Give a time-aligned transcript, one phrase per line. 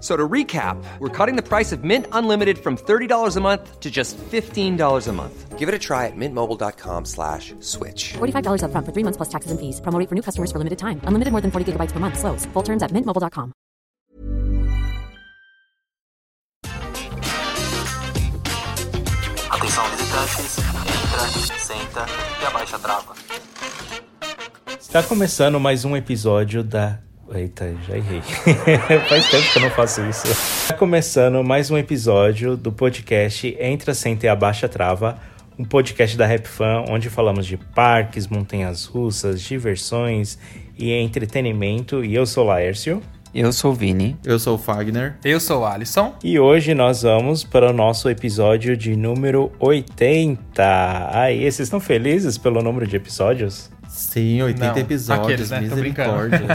[0.00, 3.80] F- So to recap, we're cutting the price of Mint Unlimited from $30 a month
[3.80, 5.58] to just $15 a month.
[5.58, 8.14] Give it a try at mintmobile.com slash switch.
[8.16, 9.78] $45 upfront for three months plus taxes and fees.
[9.82, 11.02] Promo for new customers for limited time.
[11.04, 12.18] Unlimited more than 40 gigabytes per month.
[12.18, 12.46] Slows.
[12.54, 13.52] Full terms at mintmobile.com.
[19.50, 22.06] Atenção visitantes, entra, senta
[22.42, 23.14] e abaixa a trava.
[24.80, 26.98] Está começando mais um episódio da.
[27.32, 28.20] Eita, já errei.
[29.08, 30.26] Faz tempo que eu não faço isso.
[30.26, 35.16] Está começando mais um episódio do podcast Entra, Senta e Abaixa a Trava,
[35.56, 40.38] um podcast da Rap Fan, onde falamos de parques, montanhas russas, diversões
[40.76, 42.04] e entretenimento.
[42.04, 43.00] E eu sou o Laércio.
[43.32, 44.16] Eu sou o Vini.
[44.24, 45.14] Eu sou o Fagner.
[45.24, 46.12] Eu sou o Alisson.
[46.24, 51.08] E hoje nós vamos para o nosso episódio de número 80.
[51.12, 53.70] Aí, vocês estão felizes pelo número de episódios?
[53.90, 55.60] Sim, 80 Não, episódios, aqueles, né?
[55.62, 56.40] Misericórdia.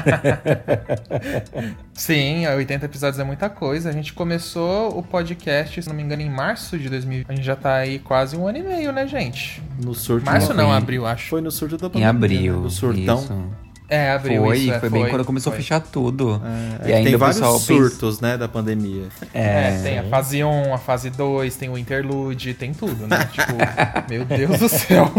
[1.93, 3.89] Sim, 80 episódios é muita coisa.
[3.89, 7.25] A gente começou o podcast, se não me engano, em março de 2000.
[7.27, 9.61] A gente já tá aí quase um ano e meio, né, gente?
[9.83, 10.25] no surto.
[10.25, 11.27] Março não, abril, acho.
[11.29, 12.55] Foi no surto da Em pandemia, abril.
[12.55, 12.59] né?
[12.61, 13.19] No surtão.
[13.19, 13.64] Isso.
[13.87, 14.43] É, abril.
[14.43, 15.59] Foi, isso, é, foi bem quando começou foi.
[15.59, 16.41] a fechar tudo.
[16.83, 19.03] É, e ainda tem vários pessoal surtos, né, da pandemia.
[19.33, 23.29] É, tem a fase 1, a fase 2, tem o interlude, tem tudo, né?
[23.31, 23.53] tipo,
[24.09, 25.11] meu Deus do céu.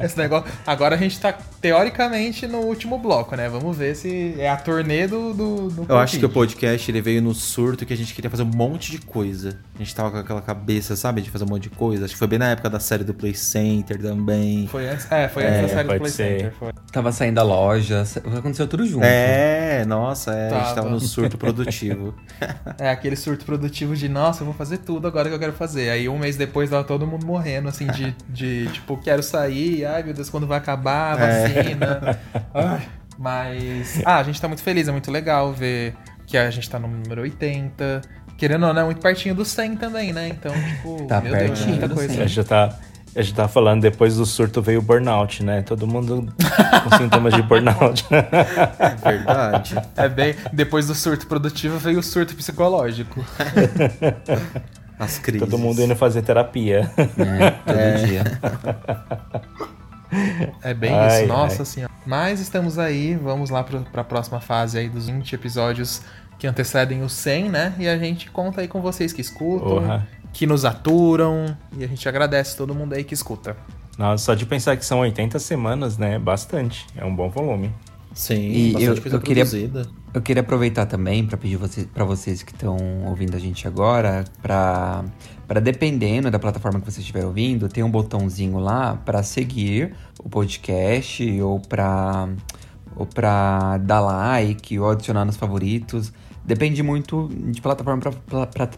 [0.00, 0.50] Esse negócio.
[0.66, 3.48] Agora a gente tá, teoricamente, no último bloco, né?
[3.48, 5.32] Vamos ver se é a turnê do.
[5.32, 8.30] do, do Eu acho que o podcast ele veio no surto que a gente queria
[8.30, 9.58] fazer um monte de coisa.
[9.76, 12.06] A gente tava com aquela cabeça, sabe, de fazer um monte de coisa.
[12.06, 14.66] Acho que foi bem na época da série do Play Center também.
[14.68, 16.38] Foi antes, é, foi antes É, da série do Play ser.
[16.40, 16.52] Center.
[16.58, 16.72] Foi.
[16.90, 18.02] Tava saindo da loja,
[18.38, 19.04] aconteceu tudo junto.
[19.04, 20.88] É, nossa, é, a gente Tava.
[20.88, 22.14] no surto produtivo.
[22.78, 25.90] É aquele surto produtivo de, nossa, eu vou fazer tudo agora que eu quero fazer.
[25.90, 30.02] Aí um mês depois tava todo mundo morrendo, assim, de, de tipo, quero sair, ai
[30.02, 31.48] meu Deus, quando vai acabar a É.
[31.48, 32.18] vacina.
[32.54, 32.88] Ai,
[33.18, 34.00] mas.
[34.04, 35.94] Ah, a gente tá muito feliz, é muito legal ver
[36.26, 38.02] que a gente tá no número 80.
[38.36, 40.28] Querendo ou não, é muito pertinho do 100 também, né?
[40.28, 42.12] Então, tipo, Tá meu Deus, pertinho muita do coisa.
[42.14, 42.22] 100.
[42.22, 42.78] A gente tá,
[43.14, 45.62] a gente tá falando, depois do surto veio o burnout, né?
[45.62, 46.28] Todo mundo
[46.84, 48.04] com sintomas de burnout.
[48.10, 49.74] É verdade.
[49.96, 50.34] É bem.
[50.52, 53.24] Depois do surto produtivo veio o surto psicológico.
[54.98, 55.46] As crises.
[55.48, 56.90] Todo mundo indo fazer terapia.
[56.96, 58.22] É, todo dia.
[60.62, 61.66] É bem Ai, isso, nossa ai.
[61.66, 61.92] senhora.
[62.06, 66.00] Mas estamos aí, vamos lá pro, pra próxima fase aí dos 20 episódios
[66.38, 67.74] que antecedem o 100, né?
[67.78, 70.06] E a gente conta aí com vocês que escutam, Porra.
[70.32, 73.56] que nos aturam, e a gente agradece todo mundo aí que escuta.
[73.98, 76.18] Nossa, só de pensar que são 80 semanas, né?
[76.18, 76.86] Bastante.
[76.96, 77.72] É um bom volume.
[78.12, 79.86] Sim, E bastante eu- coisa eu queria- produzida.
[80.14, 82.76] Eu queria aproveitar também para pedir você, para vocês que estão
[83.06, 85.04] ouvindo a gente agora, para
[85.46, 90.28] para dependendo da plataforma que você estiver ouvindo, tem um botãozinho lá para seguir o
[90.28, 92.28] podcast ou para
[92.96, 96.12] ou para dar like ou adicionar nos favoritos.
[96.46, 98.02] Depende muito de plataforma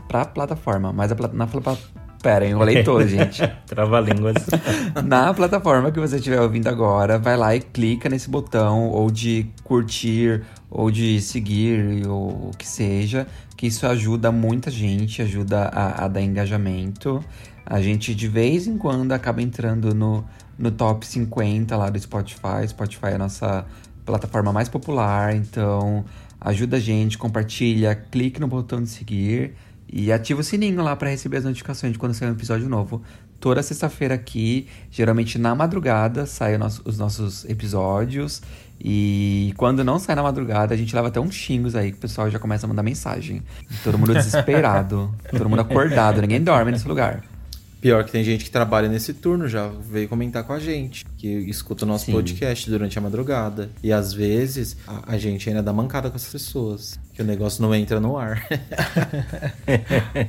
[0.09, 1.77] para plataforma, mas a, pla- na pla-
[2.23, 3.43] Pera, eu enrolei todo, gente.
[3.67, 4.35] Trava-línguas.
[5.05, 9.47] Na plataforma que você estiver ouvindo agora, vai lá e clica nesse botão, ou de
[9.63, 13.27] curtir, ou de seguir, ou o que seja,
[13.57, 17.23] que isso ajuda muita gente, ajuda a, a dar engajamento.
[17.65, 20.25] A gente de vez em quando acaba entrando no,
[20.59, 22.67] no top 50 lá do Spotify.
[22.67, 23.65] Spotify é a nossa
[24.05, 26.05] plataforma mais popular, então
[26.41, 29.55] ajuda a gente, compartilha, clique no botão de seguir.
[29.91, 33.03] E ativa o sininho lá para receber as notificações de quando sair um episódio novo.
[33.41, 38.43] toda sexta-feira aqui, geralmente na madrugada, saem nosso- os nossos episódios.
[38.81, 42.01] E quando não sai na madrugada, a gente leva até uns xingos aí, que o
[42.01, 43.41] pessoal já começa a mandar mensagem.
[43.85, 47.23] Todo mundo desesperado, todo mundo acordado, ninguém dorme nesse lugar.
[47.81, 51.29] Pior que tem gente que trabalha nesse turno, já veio comentar com a gente, que
[51.29, 52.13] escuta o nosso Sim.
[52.13, 53.71] podcast durante a madrugada.
[53.83, 57.63] E às vezes a, a gente ainda dá mancada com essas pessoas, que o negócio
[57.63, 58.45] não entra no ar.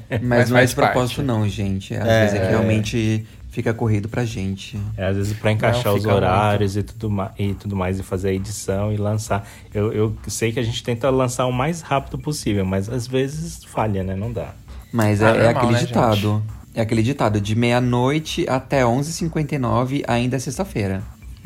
[0.09, 1.93] Mas, Mas não é de propósito, não, gente.
[1.95, 2.21] Às É.
[2.21, 4.79] vezes é que realmente fica corrido pra gente.
[4.95, 8.03] É, às vezes pra encaixar Não, os horários e tudo, ma- e tudo mais, e
[8.03, 9.47] fazer a edição e lançar.
[9.73, 13.63] Eu, eu sei que a gente tenta lançar o mais rápido possível, mas às vezes
[13.63, 14.15] falha, né?
[14.15, 14.53] Não dá.
[14.93, 16.43] Mas Ah, é, é normal, aquele né, ditado.
[16.79, 21.03] É aquele ditado, de meia-noite até 11h59 ainda é sexta-feira.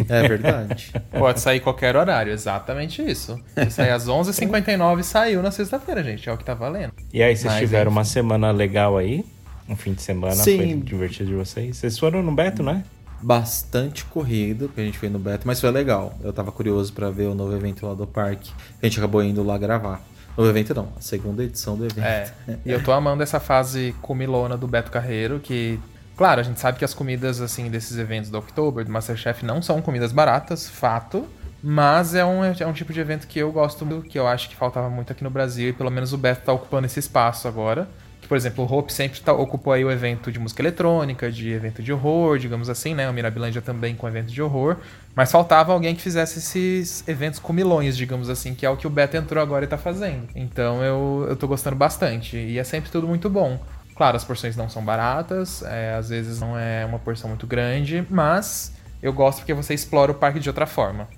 [0.07, 0.93] É verdade.
[1.09, 3.41] Pode sair qualquer horário, exatamente isso.
[3.55, 6.29] Se sair às 11h59, saiu na sexta-feira, gente.
[6.29, 6.93] É o que tá valendo.
[7.11, 7.97] E aí, vocês Mas, tiveram enfim.
[7.97, 9.25] uma semana legal aí?
[9.67, 10.57] Um fim de semana Sim.
[10.57, 11.77] foi divertido de vocês?
[11.77, 12.83] Vocês foram no Beto, né?
[13.19, 16.15] Bastante corrido, porque a gente foi no Beto, mas foi legal.
[16.23, 18.51] Eu tava curioso pra ver o novo evento lá do parque.
[18.79, 19.99] A gente acabou indo lá gravar.
[20.37, 22.03] Novo evento não, a segunda edição do evento.
[22.47, 22.57] É.
[22.65, 25.79] E eu tô amando essa fase comilona do Beto Carreiro, que.
[26.15, 29.61] Claro, a gente sabe que as comidas, assim, desses eventos do October, do Masterchef, não
[29.61, 31.27] são comidas baratas, fato.
[31.65, 34.49] Mas é um, é um tipo de evento que eu gosto muito, que eu acho
[34.49, 37.47] que faltava muito aqui no Brasil, e pelo menos o Beto tá ocupando esse espaço
[37.47, 37.87] agora.
[38.23, 41.49] Que, por exemplo, o Hope sempre tá, ocupou aí o evento de música eletrônica, de
[41.49, 43.09] evento de horror, digamos assim, né?
[43.09, 44.77] O Mirabilândia também com evento de horror.
[45.13, 48.89] Mas faltava alguém que fizesse esses eventos comilões, digamos assim, que é o que o
[48.89, 50.29] Beto entrou agora e tá fazendo.
[50.33, 52.37] Então eu, eu tô gostando bastante.
[52.37, 53.59] E é sempre tudo muito bom.
[53.93, 58.07] Claro, as porções não são baratas, é, às vezes não é uma porção muito grande,
[58.09, 58.71] mas
[59.01, 61.09] eu gosto porque você explora o parque de outra forma.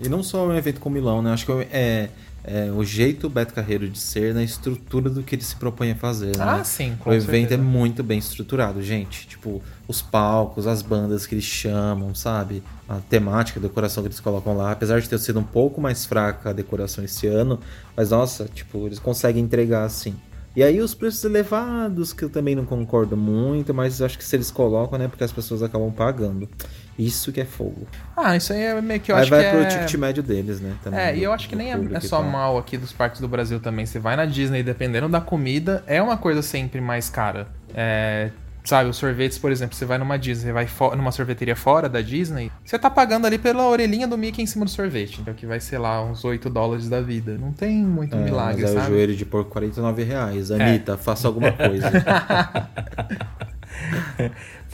[0.00, 1.32] E não só um evento com Milão, né?
[1.32, 2.08] Acho que é,
[2.46, 5.96] é o jeito Beto Carreiro de ser na estrutura do que ele se propõe a
[5.96, 6.44] fazer, né?
[6.44, 7.54] Ah, sim, com O evento certeza.
[7.54, 9.26] é muito bem estruturado, gente.
[9.26, 12.62] Tipo, os palcos, as bandas que eles chamam, sabe?
[12.88, 14.70] A temática, a decoração que eles colocam lá.
[14.70, 17.58] Apesar de ter sido um pouco mais fraca a decoração esse ano,
[17.96, 20.14] mas nossa, tipo, eles conseguem entregar assim.
[20.54, 24.34] E aí os preços elevados, que eu também não concordo muito, mas acho que se
[24.36, 26.48] eles colocam, né, porque as pessoas acabam pagando.
[26.98, 27.86] Isso que é fogo.
[28.16, 29.64] Ah, isso aí é meio que eu aí acho vai que pro é...
[29.66, 30.72] ticket médio deles, né?
[30.82, 33.20] também, É, do- e eu acho que nem é, é só mal aqui dos parques
[33.20, 33.84] do Brasil também.
[33.84, 37.48] Você vai na Disney, dependendo da comida, é uma coisa sempre mais cara.
[37.74, 38.30] É,
[38.64, 40.66] sabe, os sorvetes, por exemplo, você vai numa Disney, vai
[40.96, 44.64] numa sorveteria fora da Disney, você tá pagando ali pela orelhinha do Mickey em cima
[44.64, 45.20] do sorvete.
[45.20, 47.36] Então, que vai, sei lá, uns 8 dólares da vida.
[47.38, 48.92] Não tem muito É, milagre, mas aí o sabe?
[48.92, 48.96] É.
[48.96, 50.50] joelho de porco 49 reais.
[50.50, 51.90] Anitta, faça alguma coisa.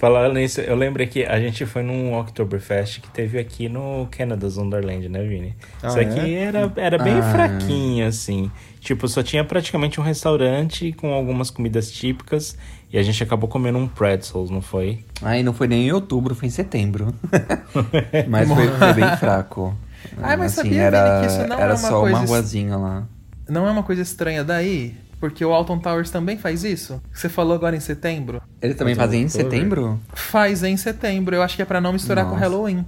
[0.03, 4.57] Falando nisso, eu lembrei que a gente foi num Oktoberfest que teve aqui no Canada's
[4.57, 5.55] Wonderland, né, Vini?
[5.81, 6.43] Ah, Isso aqui é?
[6.43, 7.23] era, era bem Ah.
[7.23, 8.51] fraquinho, assim.
[8.81, 12.59] Tipo, só tinha praticamente um restaurante com algumas comidas típicas
[12.93, 15.05] e a gente acabou comendo um pretzels, não foi?
[15.23, 17.15] Aí não foi nem em outubro, foi em setembro.
[18.29, 19.73] mas foi, foi bem fraco.
[20.21, 22.27] Ai, mas Assim, sabia, era, Vini, que isso não era é uma só coisa uma
[22.27, 23.07] ruazinha lá.
[23.49, 24.97] Não é uma coisa estranha daí?
[25.23, 27.01] Porque o Alton Towers também faz isso?
[27.15, 28.43] Você falou agora em setembro?
[28.61, 30.01] Eles também fazem em setembro?
[30.15, 31.37] Faz em setembro.
[31.37, 32.41] Eu acho que é pra não misturar com Nossa.
[32.43, 32.85] Halloween.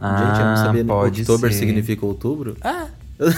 [0.00, 0.84] Ah, Gente, eu não sabia.
[0.84, 1.58] pode Outubro ser.
[1.58, 2.56] significa outubro?
[2.62, 2.86] Ah,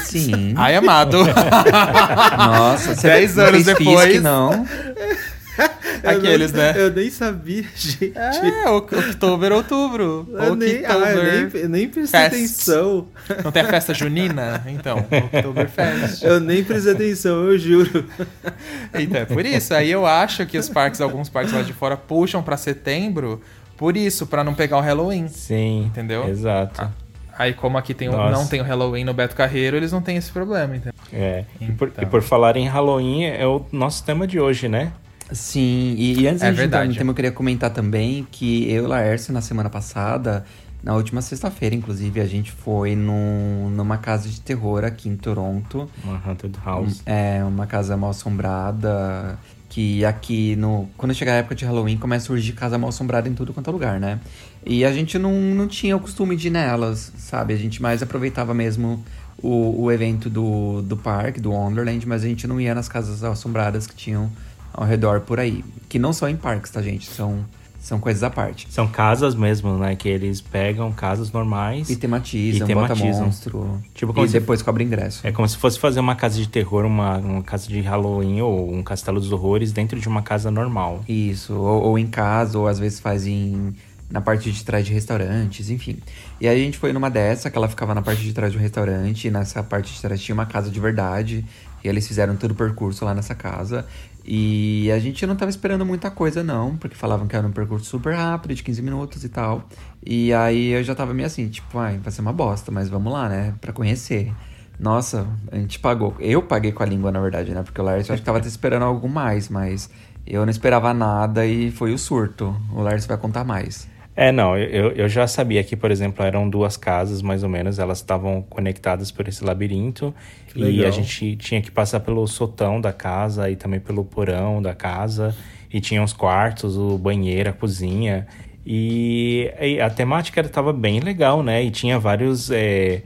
[0.04, 0.52] Sim.
[0.60, 1.16] Ai, amado.
[2.36, 4.08] Nossa, você Dez não anos fez depois.
[4.12, 4.66] Fisk, não.
[6.04, 6.74] Aqueles, eu não, né?
[6.76, 8.12] Eu nem sabia, gente.
[8.14, 10.28] É, outubro, outubro.
[10.32, 12.34] Eu nem, ah, eu nem, eu nem prestei Fest.
[12.34, 13.08] atenção.
[13.42, 14.62] Não tem a festa junina?
[14.66, 16.22] Então, Oktoberfest.
[16.22, 18.04] Eu nem prestei atenção, eu juro.
[18.94, 19.74] Então, é por isso.
[19.74, 23.40] Aí eu acho que os parques, alguns parques lá de fora, puxam pra setembro
[23.76, 25.26] por isso, pra não pegar o Halloween.
[25.28, 25.84] Sim.
[25.86, 26.28] Entendeu?
[26.28, 26.88] Exato.
[27.36, 30.16] Aí, como aqui tem o- não tem o Halloween no Beto Carreiro, eles não têm
[30.16, 30.92] esse problema, entendeu?
[31.12, 31.44] É.
[31.60, 32.04] E, por, Então.
[32.04, 34.92] e por falar em Halloween, é o nosso tema de hoje, né?
[35.32, 36.98] Sim, e, e antes É de entrar no verdade.
[36.98, 40.44] tema, eu queria comentar também que eu e Laércio, na semana passada,
[40.82, 45.88] na última sexta-feira, inclusive, a gente foi num, numa casa de terror aqui em Toronto.
[46.04, 47.02] Uma Haunted House.
[47.06, 49.38] É, uma casa mal assombrada.
[49.70, 53.28] Que aqui, no, quando chegar a época de Halloween, começa a surgir casa mal assombrada
[53.28, 54.20] em tudo quanto é lugar, né?
[54.64, 57.54] E a gente não, não tinha o costume de ir nelas, sabe?
[57.54, 59.02] A gente mais aproveitava mesmo
[59.42, 63.24] o, o evento do, do parque, do Wonderland, mas a gente não ia nas casas
[63.24, 64.30] assombradas que tinham
[64.74, 65.64] ao redor por aí.
[65.88, 67.08] Que não são em parques, tá, gente?
[67.08, 67.44] São,
[67.80, 68.66] são coisas à parte.
[68.70, 69.94] São casas mesmo, né?
[69.94, 71.88] Que eles pegam casas normais.
[71.88, 73.24] E tematizam, E bota tematizam.
[73.26, 73.82] monstro.
[73.94, 75.26] Tipo como e se- depois cobra ingresso.
[75.26, 78.72] É como se fosse fazer uma casa de terror, uma, uma casa de Halloween ou
[78.74, 81.04] um castelo dos horrores dentro de uma casa normal.
[81.08, 83.74] Isso, ou, ou em casa, ou às vezes faz em,
[84.10, 85.98] na parte de trás de restaurantes, enfim.
[86.40, 88.58] E aí a gente foi numa dessa, que ela ficava na parte de trás do
[88.58, 91.44] restaurante, e nessa parte de trás tinha uma casa de verdade,
[91.82, 93.86] e eles fizeram todo o percurso lá nessa casa.
[94.24, 97.84] E a gente não tava esperando muita coisa, não, porque falavam que era um percurso
[97.84, 99.68] super rápido, de 15 minutos e tal.
[100.04, 103.12] E aí eu já tava meio assim, tipo, ai, vai ser uma bosta, mas vamos
[103.12, 103.54] lá, né?
[103.60, 104.32] Pra conhecer.
[104.80, 106.14] Nossa, a gente pagou.
[106.18, 107.62] Eu paguei com a língua, na verdade, né?
[107.62, 109.90] Porque o Lars eu acho que tava esperando algo mais, mas
[110.26, 112.56] eu não esperava nada e foi o surto.
[112.72, 113.86] O Lars vai contar mais.
[114.16, 117.80] É, não, eu, eu já sabia que, por exemplo, eram duas casas, mais ou menos,
[117.80, 120.14] elas estavam conectadas por esse labirinto.
[120.54, 124.72] E a gente tinha que passar pelo sotão da casa e também pelo porão da
[124.72, 125.34] casa.
[125.72, 128.28] E tinha os quartos, o banheiro, a cozinha.
[128.64, 131.64] E, e a temática estava bem legal, né?
[131.64, 133.02] E tinha vários é,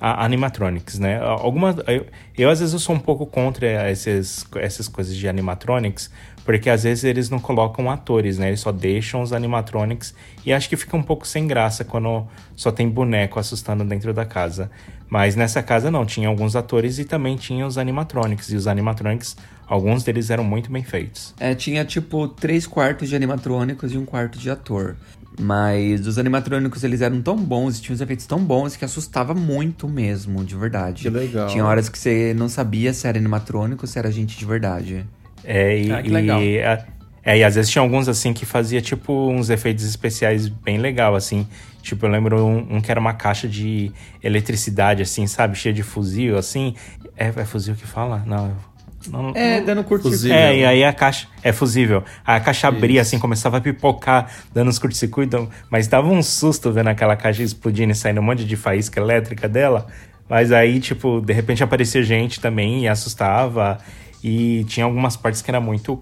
[0.00, 1.18] animatronics, né?
[1.20, 2.06] Algumas, eu,
[2.38, 6.08] eu, às vezes, eu sou um pouco contra esses, essas coisas de animatronics,
[6.44, 8.48] porque às vezes eles não colocam atores, né?
[8.48, 12.70] Eles só deixam os animatronics e acho que fica um pouco sem graça quando só
[12.72, 14.70] tem boneco assustando dentro da casa.
[15.08, 18.50] Mas nessa casa não, tinha alguns atores e também tinha os animatronics.
[18.50, 21.34] E os animatronics, alguns deles eram muito bem feitos.
[21.38, 24.96] É, tinha tipo três quartos de animatrônicos e um quarto de ator.
[25.40, 29.34] Mas os animatrônicos eles eram tão bons e tinham os efeitos tão bons que assustava
[29.34, 31.02] muito mesmo, de verdade.
[31.02, 31.48] Que legal.
[31.48, 35.06] Tinha horas que você não sabia se era animatrônico ou se era gente de verdade.
[35.44, 36.40] É, e, Ah, que legal.
[36.42, 40.78] e, é, e às vezes tinha alguns assim que fazia tipo uns efeitos especiais bem
[40.78, 41.46] legal, assim.
[41.82, 43.90] Tipo, eu lembro um, um que era uma caixa de
[44.22, 45.56] eletricidade, assim, sabe?
[45.56, 46.74] Cheia de fuzil, assim.
[47.16, 48.22] É, é fuzil que fala?
[48.26, 48.46] Não.
[48.48, 50.32] eu- não É, não- dando curto-circuito.
[50.32, 51.26] É, e aí a caixa.
[51.42, 52.04] É fusível.
[52.24, 55.48] A caixa abria, assim, começava a pipocar, dando uns curto-circuito.
[55.68, 59.48] Mas dava um susto vendo aquela caixa explodindo e saindo um monte de faísca elétrica
[59.48, 59.88] dela.
[60.28, 63.78] Mas aí, tipo, de repente aparecia gente também e assustava.
[64.22, 66.00] E tinha algumas partes que era muito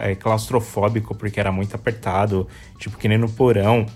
[0.00, 2.46] é, claustrofóbico, porque era muito apertado.
[2.78, 3.86] Tipo, que nem no porão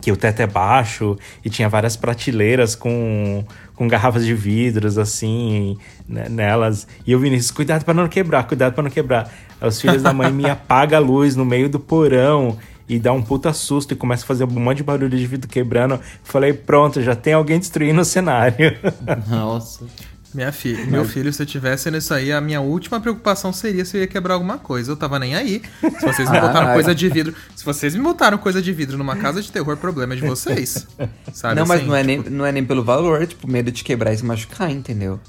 [0.00, 5.78] que o teto é baixo e tinha várias prateleiras com, com garrafas de vidros, assim,
[6.08, 6.86] né, nelas.
[7.06, 9.30] E eu, Vinícius, cuidado para não quebrar, cuidado para não quebrar.
[9.60, 13.22] Os filhos da mãe me apagam a luz no meio do porão e dá um
[13.22, 15.98] puta susto e começa a fazer um monte de barulho de vidro quebrando.
[16.22, 18.76] Falei, pronto, já tem alguém destruindo o cenário.
[19.28, 19.86] Nossa.
[20.34, 23.96] Minha filha, meu filho, se eu tivesse nisso aí, a minha última preocupação seria se
[23.96, 24.90] eu ia quebrar alguma coisa.
[24.90, 25.62] Eu tava nem aí.
[25.80, 27.32] Se vocês me botaram Ah, coisa de vidro.
[27.54, 30.88] Se vocês me botaram coisa de vidro numa casa de terror, problema é de vocês.
[31.32, 31.88] Sabe não, mas assim?
[31.88, 34.24] não é, nem, não é nem pelo valor, é tipo medo de quebrar e se
[34.24, 35.20] machucar, entendeu?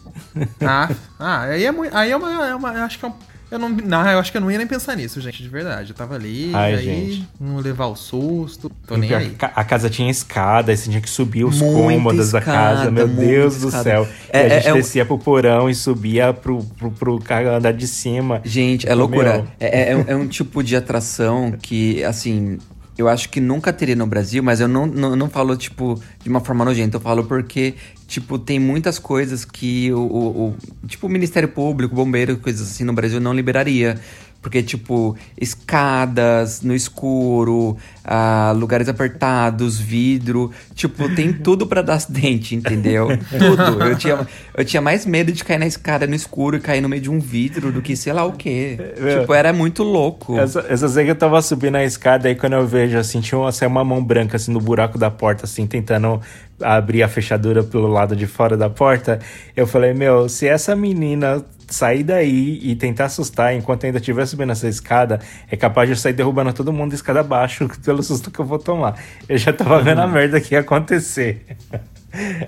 [0.60, 1.96] Ah, ah, aí é muito.
[1.96, 2.48] Aí é uma.
[2.48, 3.14] É uma acho que é um.
[3.52, 5.92] Eu não, não, eu acho que eu não ia nem pensar nisso, gente, de verdade.
[5.92, 7.30] Eu tava ali, Ai, aí gente.
[7.40, 8.72] não levar o susto.
[8.88, 9.36] Tô E nem pior aí.
[9.56, 12.80] A casa tinha escada, aí você tinha que subir os Muita cômodos da casa.
[12.90, 13.84] escada, Meu Deus do escada.
[13.84, 14.08] céu.
[14.30, 17.58] É- e a é- gente é descia pro porão e subia pro, pro, pro cara
[17.58, 18.42] andar de cima.
[18.44, 19.34] Gente, é loucura.
[19.34, 19.48] Meu.
[19.60, 22.58] É, é, é um tipo de atração que, assim,
[22.98, 26.30] eu acho que nunca teria no Brasil, mas eu não, não, não falo, tipo, de
[26.30, 26.98] uma forma nojenta.
[26.98, 27.74] Eu falo porque,
[28.08, 30.56] tipo, tem muitas coisas que o, o, o-
[30.88, 34.00] tipo, o Ministério Público, bombeiro, coisas assim no Brasil não liberaria.
[34.46, 40.52] Porque, tipo, escadas no escuro, ah, lugares apertados, vidro.
[40.76, 43.08] Tipo, tem tudo pra dar acidente, entendeu?
[43.08, 43.84] tudo.
[43.84, 46.88] Eu tinha, eu tinha mais medo de cair na escada no escuro e cair no
[46.88, 48.78] meio de um vidro do que sei lá o quê.
[49.00, 49.22] Meu.
[49.22, 50.38] Tipo, era muito louco.
[50.38, 53.40] Essa, essa vez que eu tava subindo a escada, aí quando eu vejo, assim, tinha
[53.40, 56.22] uma, saiu uma mão branca, assim, no buraco da porta, assim, tentando
[56.62, 59.20] abrir a fechadura pelo lado de fora da porta.
[59.56, 64.52] Eu falei, meu, se essa menina sair daí e tentar assustar enquanto ainda estiver subindo
[64.52, 65.20] essa escada,
[65.50, 68.46] é capaz de eu sair derrubando todo mundo da escada abaixo pelo susto que eu
[68.46, 68.96] vou tomar.
[69.28, 71.46] Eu já tava vendo a merda que ia acontecer.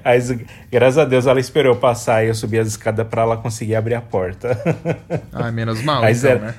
[0.04, 0.32] Mas,
[0.72, 3.96] graças a Deus, ela esperou passar e eu subi as escadas pra ela conseguir abrir
[3.96, 4.58] a porta.
[5.34, 6.56] Ah, menos mal, Mas então, era- né?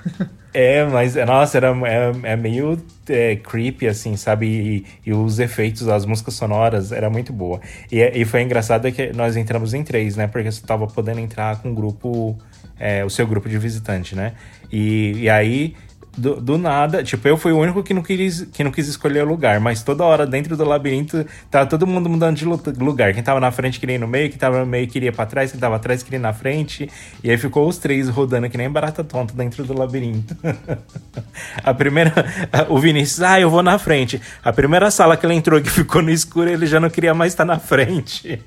[0.55, 4.47] É, mas, nossa, era, é, é meio é, creepy, assim, sabe?
[4.47, 7.61] E, e os efeitos, as músicas sonoras, era muito boa.
[7.93, 10.27] E, e foi engraçado que nós entramos em três, né?
[10.27, 12.37] Porque você tava podendo entrar com o grupo,
[12.79, 14.35] é, o seu grupo de visitante, né?
[14.71, 15.75] E, e aí,
[16.19, 19.25] do, do nada, tipo, eu fui o único que não, quis, que não quis escolher
[19.25, 23.15] o lugar, mas toda hora dentro do labirinto tava todo mundo mudando de lu- lugar.
[23.15, 25.25] Quem tava na frente queria ir no meio, quem tava no meio queria ir pra
[25.27, 26.91] trás, quem tava atrás queria ir na frente.
[27.23, 30.37] E aí ficou os três rodando que nem barata tonta dentro do labirinto.
[31.63, 32.13] a primeira.
[32.69, 34.21] O Vinícius, ah, eu vou na frente.
[34.45, 37.33] A primeira sala que ele entrou que ficou no escuro, ele já não queria mais
[37.33, 38.43] estar na frente.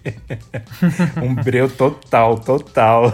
[1.22, 3.12] um breu total, total.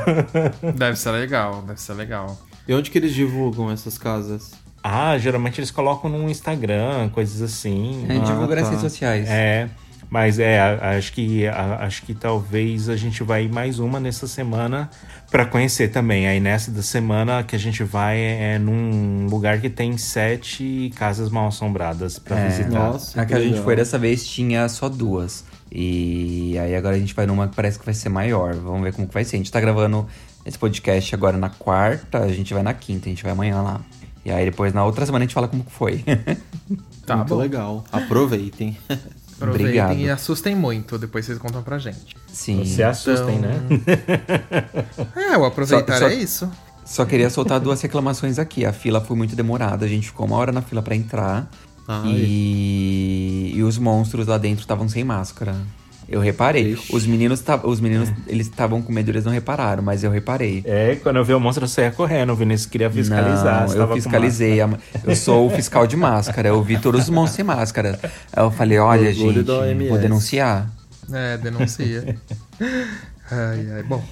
[0.76, 2.38] Deve ser legal, deve ser legal.
[2.68, 4.52] E onde que eles divulgam essas casas?
[4.84, 8.06] Ah, geralmente eles colocam no Instagram, coisas assim.
[8.10, 8.70] A gente Ah, divulga nas tá.
[8.72, 9.28] redes sociais.
[9.30, 9.70] É,
[10.10, 10.60] mas é,
[10.98, 14.90] acho que acho que talvez a gente vai ir mais uma nessa semana
[15.30, 16.28] pra conhecer também.
[16.28, 21.30] Aí nessa da semana que a gente vai é num lugar que tem sete casas
[21.30, 22.48] mal assombradas pra É.
[22.48, 22.70] visitar.
[22.92, 25.44] Nossa, A que a gente foi dessa vez tinha só duas.
[25.70, 28.54] E aí agora a gente vai numa que parece que vai ser maior.
[28.54, 29.36] Vamos ver como que vai ser.
[29.36, 30.08] A gente tá gravando
[30.48, 33.82] esse podcast agora na quarta, a gente vai na quinta, a gente vai amanhã lá.
[34.26, 36.04] E aí depois na outra semana a gente fala como que foi.
[37.06, 37.36] Tá Muito bom.
[37.38, 37.86] legal.
[37.90, 38.78] Aproveitem.
[39.38, 39.98] Aproveitem Obrigado.
[39.98, 42.14] e assustem muito, depois vocês contam pra gente.
[42.28, 42.66] Sim.
[42.66, 45.32] Se assustem, Então- né?
[45.32, 46.52] É, o aproveitar Só- só- é isso.
[46.84, 48.66] Só queria soltar duas reclamações aqui.
[48.66, 51.50] A fila foi muito demorada, a gente ficou uma hora na fila pra entrar.
[52.06, 53.54] E...
[53.56, 55.56] e os monstros lá dentro estavam sem máscara.
[56.10, 56.74] Eu reparei.
[56.74, 56.96] Ixi.
[56.96, 60.64] Os meninos, ta- os meninos eles estavam com medo, eles não repararam, mas eu reparei.
[60.66, 62.32] É, quando eu vi o monstro, eu saía correndo.
[62.32, 63.68] O Vinícius queria fiscalizar.
[63.68, 64.62] Não, eu fiscalizei.
[64.62, 64.70] a-
[65.04, 66.48] Eu sou o fiscal de máscara.
[66.50, 68.00] Eu vi todos os monstros sem máscara.
[68.32, 69.42] Aí eu falei, olha, gente,
[69.90, 70.70] vou denunciar.
[71.12, 72.16] É, denuncia.
[73.32, 73.84] ai, ai.
[73.84, 74.04] Bom,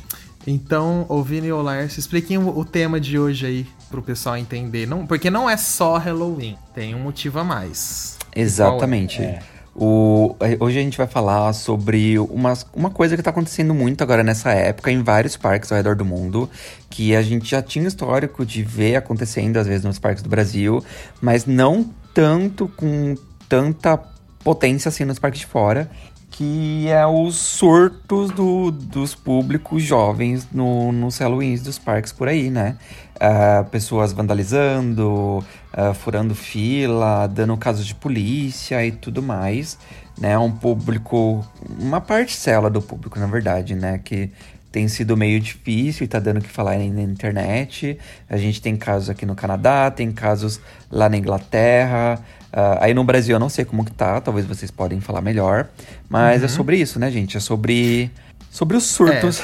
[0.48, 4.86] então, Vini e Lars, expliquem o, o tema de hoje aí pro pessoal entender.
[4.86, 8.18] Não, porque não é só Halloween, tem um motivo a mais.
[8.36, 9.22] Exatamente.
[9.22, 9.40] É.
[9.78, 14.24] O, hoje a gente vai falar sobre uma, uma coisa que tá acontecendo muito agora
[14.24, 16.50] nessa época em vários parques ao redor do mundo,
[16.90, 20.82] que a gente já tinha histórico de ver acontecendo às vezes nos parques do Brasil,
[21.22, 23.16] mas não tanto com
[23.50, 24.00] tanta
[24.46, 25.92] potência assim nos parques de fora,
[26.32, 32.50] que é os surtos do- dos públicos jovens no, nos Halloweens dos parques por aí,
[32.50, 32.78] né?
[33.20, 35.44] Ah, pessoas vandalizando,
[35.78, 39.78] ah, furando fila, dando casos de polícia e tudo mais,
[40.18, 40.38] né?
[40.38, 41.46] Um público,
[41.78, 44.00] uma parcela do público, na verdade, né?
[44.02, 44.32] Que
[44.72, 47.98] tem sido meio difícil e tá dando o que falar na internet.
[48.30, 52.20] A gente tem casos aqui no Canadá, tem casos lá na Inglaterra.
[52.54, 55.68] Ah, aí no Brasil eu não sei como que tá, talvez vocês podem falar melhor.
[56.08, 57.36] Mas é sobre isso, né, gente?
[57.36, 58.10] É sobre,
[58.50, 59.42] sobre os surtos.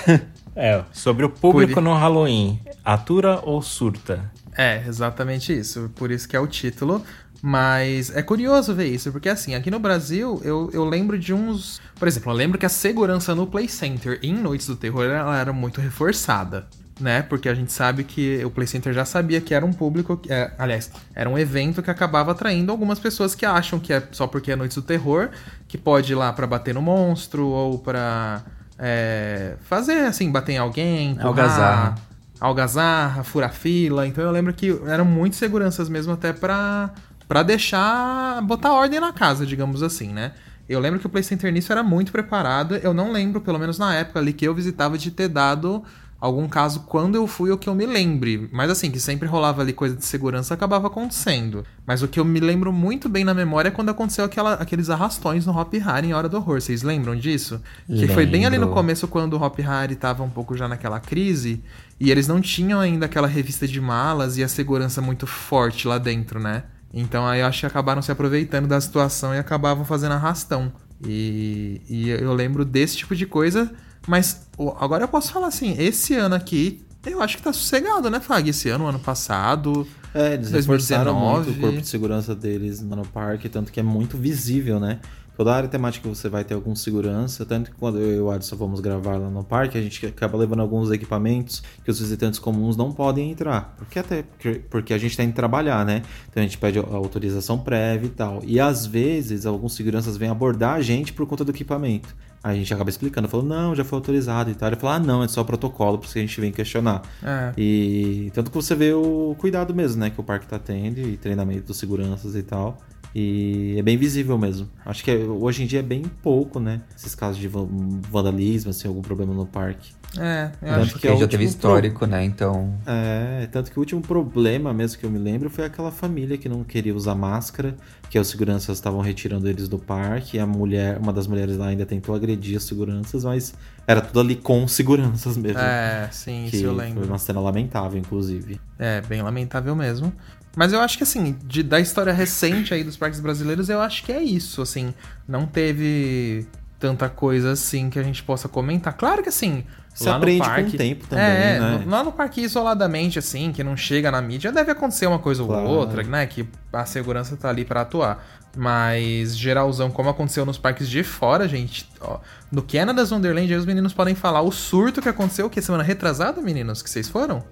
[0.55, 2.57] É, sobre o público Por- no Halloween.
[2.85, 4.31] Atura ou surta?
[4.57, 5.91] É, exatamente isso.
[5.95, 7.03] Por isso que é o título.
[7.41, 11.81] Mas é curioso ver isso, porque assim, aqui no Brasil, eu, eu lembro de uns.
[11.97, 15.39] Por exemplo, eu lembro que a segurança no Play Center em Noites do Terror ela
[15.39, 16.67] era muito reforçada.
[16.99, 17.23] Né?
[17.23, 20.21] Porque a gente sabe que o Play Center já sabia que era um público.
[20.29, 24.27] é, aliás, era um evento que acabava atraindo algumas pessoas que acham que é só
[24.27, 25.29] porque é Noites do Terror,
[25.67, 28.43] que pode ir lá pra bater no monstro ou pra
[28.77, 31.95] é, fazer assim, bater em alguém, empurrar, Algazarra.
[32.41, 34.07] Algazarra, furar fila.
[34.07, 36.89] Então eu lembro que eram muito seguranças mesmo até pra,
[37.27, 38.41] pra deixar.
[38.41, 40.33] botar ordem na casa, digamos assim, né?
[40.67, 42.75] Eu lembro que o Play Center nisso era muito preparado.
[42.75, 45.83] Eu não lembro, pelo menos na época ali que eu visitava, de ter dado
[46.21, 48.47] algum caso quando eu fui ou que eu me lembre.
[48.53, 51.65] Mas assim, que sempre rolava ali coisa de segurança, acabava acontecendo.
[51.85, 54.89] Mas o que eu me lembro muito bem na memória é quando aconteceu aquela- aqueles
[54.91, 56.61] arrastões no Hop Harry em Hora do Horror.
[56.61, 57.59] Vocês lembram disso?
[57.87, 58.75] Que foi bem ali no Lembro.
[58.75, 61.63] começo, quando o Hop Harry tava um pouco já naquela crise.
[61.99, 65.97] E eles não tinham ainda aquela revista de malas e a segurança muito forte lá
[65.97, 66.63] dentro, né?
[66.93, 70.71] Então aí eu acho que acabaram se aproveitando da situação e acabavam fazendo arrastão.
[71.03, 73.71] E, e eu lembro desse tipo de coisa.
[74.07, 74.47] Mas
[74.79, 78.49] agora eu posso falar assim, esse ano aqui, eu acho que tá sossegado, né, Fag?
[78.49, 79.87] Esse ano, ano passado.
[80.13, 81.45] É, eles reforçaram 2019.
[81.45, 84.99] muito o corpo de segurança deles lá no parque, tanto que é muito visível, né?
[85.37, 88.55] Toda área temática você vai ter algum segurança, tanto que quando eu e o Adson
[88.55, 92.75] vamos gravar lá no parque, a gente acaba levando alguns equipamentos que os visitantes comuns
[92.75, 93.73] não podem entrar.
[93.77, 94.23] Porque até
[94.69, 96.03] porque a gente tem que trabalhar, né?
[96.29, 98.41] Então a gente pede a autorização prévia e tal.
[98.45, 102.13] E às vezes alguns seguranças vêm abordar a gente por conta do equipamento.
[102.43, 104.69] Aí a gente acaba explicando, falou, não, já foi autorizado e tal.
[104.69, 107.03] Ele fala, ah, não, é só protocolo, por isso que a gente vem questionar.
[107.23, 107.53] É.
[107.57, 111.17] E tanto que você vê o cuidado mesmo, né, que o parque tá tendo e
[111.17, 112.77] treinamento dos seguranças e tal.
[113.13, 114.69] E é bem visível mesmo.
[114.85, 116.81] Acho que é- hoje em dia é bem pouco, né?
[116.95, 117.67] Esses casos de van-
[118.09, 119.91] vandalismo, assim, algum problema no parque.
[120.17, 122.23] É, eu Tanto acho que Porque é já teve histórico, né?
[122.23, 122.73] Então.
[122.85, 126.47] É, tanto que o último problema mesmo que eu me lembro foi aquela família que
[126.49, 127.75] não queria usar máscara,
[128.11, 131.67] que os seguranças estavam retirando eles do parque, e a mulher, uma das mulheres lá
[131.67, 133.53] ainda tentou agredir os seguranças, mas
[133.87, 135.57] era tudo ali com seguranças mesmo.
[135.57, 136.99] É, sim, que isso eu lembro.
[136.99, 138.59] foi uma cena lamentável, inclusive.
[138.77, 140.11] É, bem lamentável mesmo.
[140.57, 144.03] Mas eu acho que, assim, de, da história recente aí dos parques brasileiros, eu acho
[144.03, 144.93] que é isso, assim.
[145.25, 146.45] Não teve
[146.77, 148.91] tanta coisa assim que a gente possa comentar.
[148.97, 149.63] Claro que, assim,
[150.01, 150.75] Se lá aprende no com parque...
[150.75, 151.83] o tempo também, é, né?
[151.87, 155.63] lá no parque isoladamente, assim, que não chega na mídia, deve acontecer uma coisa Claro.
[155.67, 156.25] ou outra, né?
[156.25, 158.23] Que a segurança tá ali pra atuar.
[158.55, 162.19] Mas, geralzão, como aconteceu nos parques de fora, gente, ó,
[162.51, 166.41] no Canada's Wonderland, aí os meninos podem falar o surto que aconteceu, que semana retrasada,
[166.41, 167.43] meninos, que vocês foram?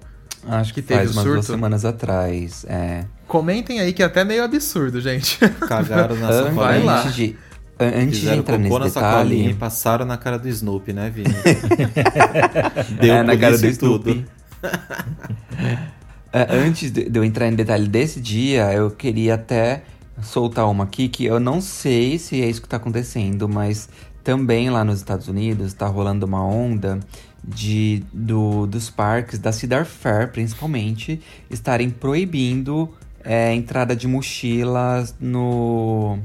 [0.47, 1.51] Acho que, Que teve faz o umas duas surto?
[1.57, 2.65] semanas atrás.
[2.67, 3.05] É.
[3.27, 5.37] Comentem aí que é até meio absurdo, gente.
[5.67, 7.03] Cagaram na vai lá.
[7.03, 7.35] de,
[7.79, 9.53] an- antes de entrar nesse e detalhe.
[9.55, 11.33] passaram na cara do Snoopy, né, Vini?
[12.99, 13.67] Deu é, na cara do.
[13.67, 14.25] Snoopy.
[16.31, 19.81] É, antes de, eu entrar em detalhe desse dia, eu queria até
[20.21, 23.89] soltar uma aqui que eu não sei se é isso que tá acontecendo, mas
[24.23, 26.99] também lá nos Estados Unidos tá rolando uma onda
[27.43, 36.19] de, do, dos parques, da Cedar Fair principalmente, estarem proibindo é, entrada de mochilas no,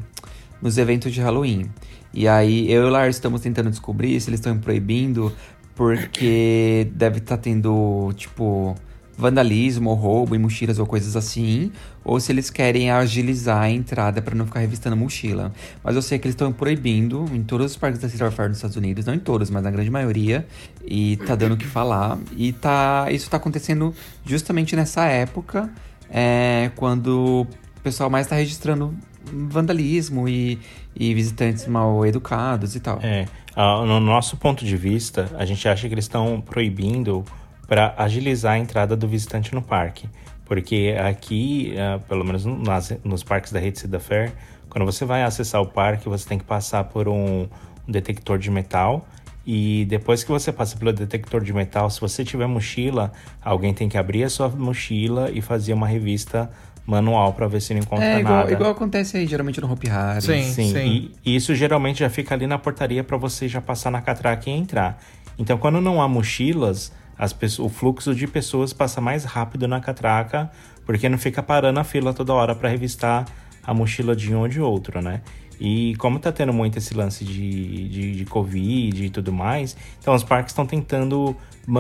[0.61, 1.71] nos eventos de Halloween.
[2.13, 5.33] E aí eu e o Lars estamos tentando descobrir se eles estão proibindo
[5.75, 8.77] porque deve estar tá tendo, tipo,
[9.17, 11.73] vandalismo ou roubo em mochilas ou coisas assim,
[12.05, 15.53] ou se eles querem agilizar a entrada para não ficar revistando mochila.
[15.83, 18.59] Mas eu sei que eles estão proibindo em todos os parques da Cedar Fair nos
[18.59, 20.47] Estados Unidos, não em todos, mas na grande maioria,
[20.85, 22.19] e tá dando o que falar.
[22.37, 25.71] E tá, isso tá acontecendo justamente nessa época,
[26.11, 27.47] é, quando
[27.79, 28.95] o pessoal mais está registrando
[29.33, 30.59] vandalismo e,
[30.95, 32.99] e visitantes mal educados e tal.
[33.03, 37.25] É, no nosso ponto de vista, a gente acha que eles estão proibindo
[37.67, 40.09] para agilizar a entrada do visitante no parque.
[40.45, 44.33] Porque aqui, uh, pelo menos nas, nos parques da rede Cida Fair,
[44.69, 47.49] quando você vai acessar o parque, você tem que passar por um,
[47.89, 49.07] um detector de metal.
[49.47, 53.89] E depois que você passa pelo detector de metal, se você tiver mochila, alguém tem
[53.89, 56.51] que abrir a sua mochila e fazer uma revista
[56.87, 58.53] manual para ver se não encontra é, igual, nada.
[58.53, 60.23] igual acontece aí geralmente no Hopi Hari.
[60.23, 60.73] Sim, sim.
[60.73, 60.79] sim.
[61.25, 64.51] E, e, isso geralmente já fica ali na portaria para você já passar na catraca
[64.51, 65.03] e entrar.
[65.39, 66.93] Então, quando não há mochilas,
[67.39, 70.51] pessoas, o fluxo de pessoas passa mais rápido na catraca,
[70.85, 73.25] porque não fica parando a fila toda hora para revistar
[73.67, 75.23] a mochila de um ou de outro, né?
[75.61, 80.15] E como tá tendo muito esse lance de, de, de Covid e tudo mais, então
[80.15, 81.37] os parques estão tentando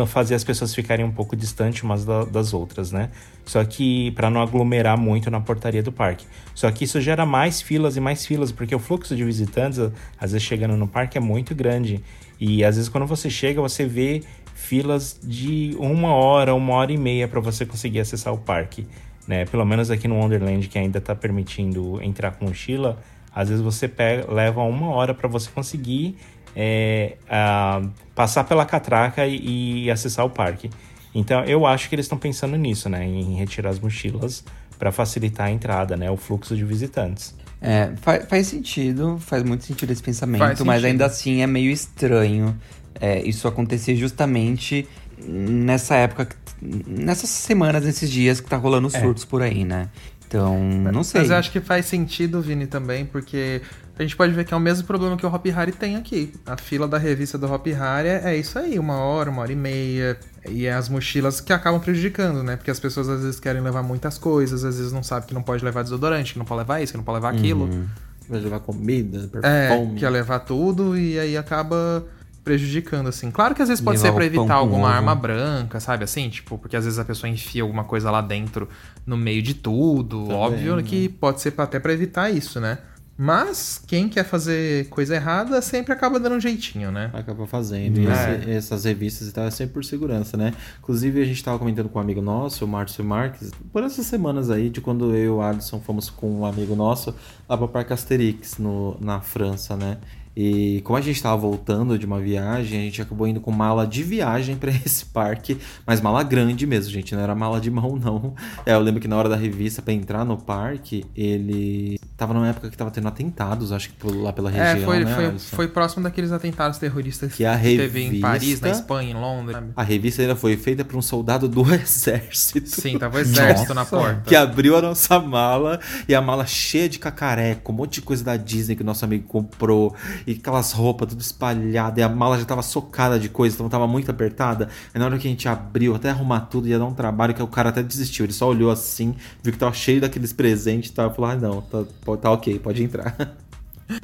[0.07, 3.11] fazer as pessoas ficarem um pouco distantes umas da, das outras, né?
[3.45, 6.25] Só que para não aglomerar muito na portaria do parque.
[6.55, 9.79] Só que isso gera mais filas e mais filas, porque o fluxo de visitantes,
[10.19, 12.03] às vezes chegando no parque, é muito grande.
[12.41, 14.23] E às vezes quando você chega, você vê
[14.55, 18.87] filas de uma hora, uma hora e meia para você conseguir acessar o parque.
[19.27, 19.45] Né?
[19.45, 22.99] Pelo menos aqui no Wonderland, que ainda está permitindo entrar com mochila,
[23.35, 26.17] às vezes você pega, leva uma hora para você conseguir
[26.55, 27.83] é, a,
[28.15, 30.71] passar pela catraca e, e, acessar o parque.
[31.15, 33.05] Então eu acho que eles estão pensando nisso, né?
[33.05, 34.45] Em retirar as mochilas
[34.79, 36.11] para facilitar a entrada, né?
[36.11, 37.35] O fluxo de visitantes.
[37.61, 42.55] É, faz, faz sentido, faz muito sentido esse pensamento, mas ainda assim é meio estranho
[43.01, 44.87] é, isso acontecer justamente
[45.27, 46.29] nessa época,
[46.61, 49.01] nessas semanas, nesses dias que tá rolando os é.
[49.01, 49.89] surtos por aí, né?
[50.35, 50.61] Então,
[50.93, 51.21] não sei.
[51.21, 53.63] Mas eu acho que faz sentido, Vini, também, porque
[53.97, 56.33] a gente pode ver que é o mesmo problema que o Hop Harry tem aqui.
[56.45, 59.57] A fila da revista do Hop Harry é isso aí, uma hora, uma hora e
[59.57, 60.19] meia.
[60.49, 62.57] E é as mochilas que acabam prejudicando, né?
[62.57, 65.43] Porque as pessoas às vezes querem levar muitas coisas, às vezes não sabem que não
[65.43, 67.67] pode levar desodorante, que não pode levar isso, que não pode levar aquilo.
[67.67, 67.87] Uhum.
[68.29, 69.97] Vai levar comida, perfume.
[69.97, 72.05] É, quer levar tudo e aí acaba
[72.45, 73.31] prejudicando, assim.
[73.31, 76.05] Claro que às vezes pode Levar ser para evitar alguma arma branca, sabe?
[76.05, 78.69] Assim, tipo, porque às vezes a pessoa enfia alguma coisa lá dentro
[79.07, 80.23] no meio de tudo.
[80.25, 80.83] Também, Óbvio né?
[80.83, 82.79] que pode ser até para evitar isso, né?
[83.17, 87.11] Mas quem quer fazer coisa errada sempre acaba dando um jeitinho, né?
[87.13, 87.99] Acaba fazendo.
[88.01, 88.11] E é.
[88.11, 90.53] esse, essas revistas e tal é sempre por segurança, né?
[90.81, 94.51] Inclusive, a gente estava comentando com um amigo nosso, o Márcio Marques, por essas semanas
[94.51, 97.15] aí, de quando eu e o Alisson fomos com um amigo nosso
[97.49, 99.99] lá para o Parque Asterix, no, na França, né?
[100.37, 103.87] E como a gente estava voltando de uma viagem, a gente acabou indo com mala
[103.87, 107.97] de viagem para esse parque, mas mala grande mesmo, gente, não era mala de mão
[107.97, 108.35] não.
[108.67, 112.49] É, eu lembro que na hora da revista para entrar no parque, ele tava numa
[112.49, 115.39] época que tava tendo atentados, acho que lá pela é, região, é, foi, né, foi,
[115.39, 119.59] foi, próximo daqueles atentados terroristas que a revista, teve em Paris, na Espanha, em Londres.
[119.77, 122.69] A revista ainda foi feita por um soldado do exército.
[122.69, 124.23] Sim, tava o exército Nossa, na porta.
[124.23, 128.25] Que abriu a nossa mala e a mala cheia de cacareco, um monte de coisa
[128.25, 129.95] da Disney que o nosso amigo comprou
[130.27, 133.87] e aquelas roupas tudo espalhada, e a mala já tava socada de coisa, então tava
[133.87, 134.69] muito apertada.
[134.95, 137.43] E na hora que a gente abriu, até arrumar tudo, ia dar um trabalho que
[137.43, 138.25] o cara até desistiu.
[138.25, 141.61] Ele só olhou assim, viu que tava cheio daqueles presentes e tava falou: ah, não,
[141.63, 141.85] tá,
[142.17, 143.17] tá ok, pode entrar.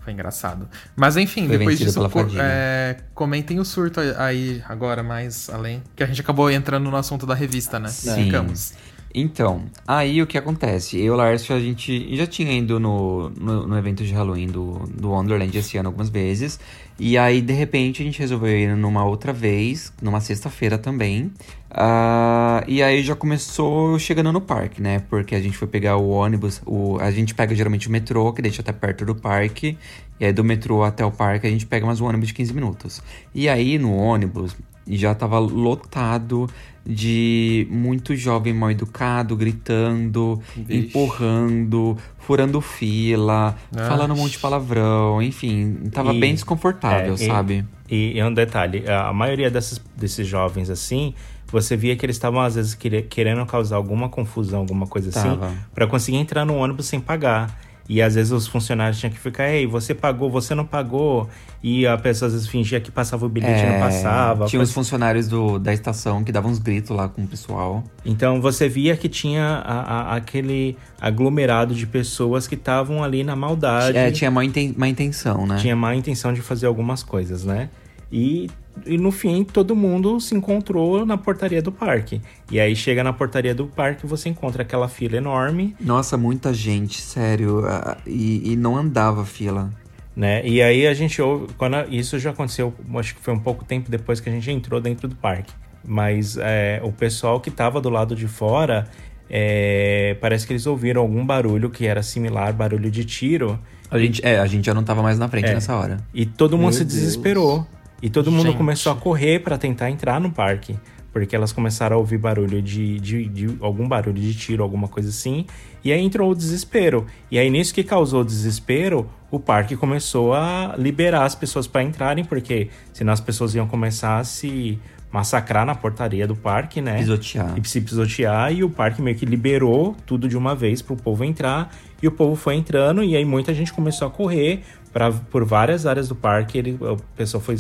[0.02, 0.68] Foi engraçado.
[0.94, 2.00] Mas enfim, Foi depois disso,
[2.38, 5.82] é, comentem o surto aí agora, mais além.
[5.96, 7.88] Que a gente acabou entrando no assunto da revista, né?
[7.88, 8.24] Sim.
[8.24, 8.74] Ficamos.
[9.12, 10.96] Então, aí o que acontece?
[10.98, 14.46] Eu e o Lars, a gente já tinha ido no, no, no, evento de Halloween
[14.46, 16.60] do, do Wonderland esse ano algumas vezes.
[16.96, 21.32] E aí, de repente, a gente resolveu ir numa outra vez, numa sexta-feira também.
[21.70, 25.00] Uh, e aí já começou chegando no parque, né?
[25.10, 28.40] Porque a gente foi pegar o ônibus, o, a gente pega geralmente o metrô, que
[28.40, 29.76] deixa até perto do parque.
[30.20, 32.52] E aí do metrô até o parque a gente pega mais um ônibus de 15
[32.52, 33.02] minutos.
[33.34, 34.54] E aí no ônibus
[34.86, 36.48] já tava lotado
[36.84, 40.88] de muito jovem mal educado, gritando, Vixe.
[40.88, 47.64] empurrando, furando fila, falando um monte de palavrão, enfim, tava e, bem desconfortável, é, sabe?
[47.88, 51.14] E, e, um detalhe, a maioria desses, desses jovens assim,
[51.46, 55.46] você via que eles estavam às vezes querendo causar alguma confusão, alguma coisa assim, tava.
[55.46, 57.58] assim, para conseguir entrar no ônibus sem pagar.
[57.92, 61.28] E às vezes os funcionários tinham que ficar, ei, você pagou, você não pagou.
[61.60, 64.46] E a pessoa às vezes fingia que passava o bilhete e não É, passava.
[64.46, 67.82] Tinha os funcionários do, da estação que davam uns gritos lá com o pessoal.
[68.04, 69.80] Então você via que tinha a-
[70.12, 73.98] a- aquele aglomerado de pessoas que estavam ali na maldade.
[73.98, 75.56] É, tinha má, inten- má intenção, né?
[75.56, 77.68] tinha má intenção de fazer algumas coisas, né?
[78.12, 78.48] E,
[78.86, 82.20] e no fim, todo mundo se encontrou na portaria do parque.
[82.50, 87.00] E aí chega na portaria do parque você encontra aquela fila enorme, Nossa, muita gente,
[87.00, 87.64] sério.
[87.66, 89.70] ah, E, e não andava a fila.
[90.16, 90.46] né?
[90.46, 91.48] E aí a gente ouve.
[91.58, 94.50] Quando a- isso já aconteceu, acho que foi um pouco tempo depois que a gente
[94.50, 95.52] entrou dentro do parque.
[95.84, 98.86] Mas é, o pessoal que tava do lado de fora.
[99.32, 103.58] é, parece que eles ouviram algum barulho que era similar barulho de tiro.
[103.88, 105.54] A gente, é, a gente já não tava mais na frente É.
[105.54, 105.98] nessa hora.
[106.12, 106.94] E todo mundo Meu se Deus.
[106.94, 107.64] desesperou.
[108.02, 108.56] E todo mundo Gente.
[108.56, 110.76] começou a correr para tentar entrar no parque.
[111.12, 115.08] Porque elas começaram a ouvir barulho de, de, de- algum barulho de tiro, alguma coisa
[115.08, 115.44] assim.
[115.82, 117.04] E aí entrou o desespero.
[117.28, 121.82] E aí, nisso que causou o desespero, o parque começou a liberar as pessoas para
[121.82, 124.78] entrarem, porque senão as pessoas iam começar a se
[125.10, 126.98] massacrar na portaria do parque, né?
[126.98, 127.58] Pisotear.
[127.60, 131.24] E se pisotear, e o parque meio que liberou tudo de uma vez pro povo
[131.24, 131.74] entrar.
[132.00, 135.86] E o povo foi entrando, e aí muita gente começou a correr pra, por várias
[135.86, 136.56] áreas do parque.
[136.56, 137.56] Ele, o pessoal foi,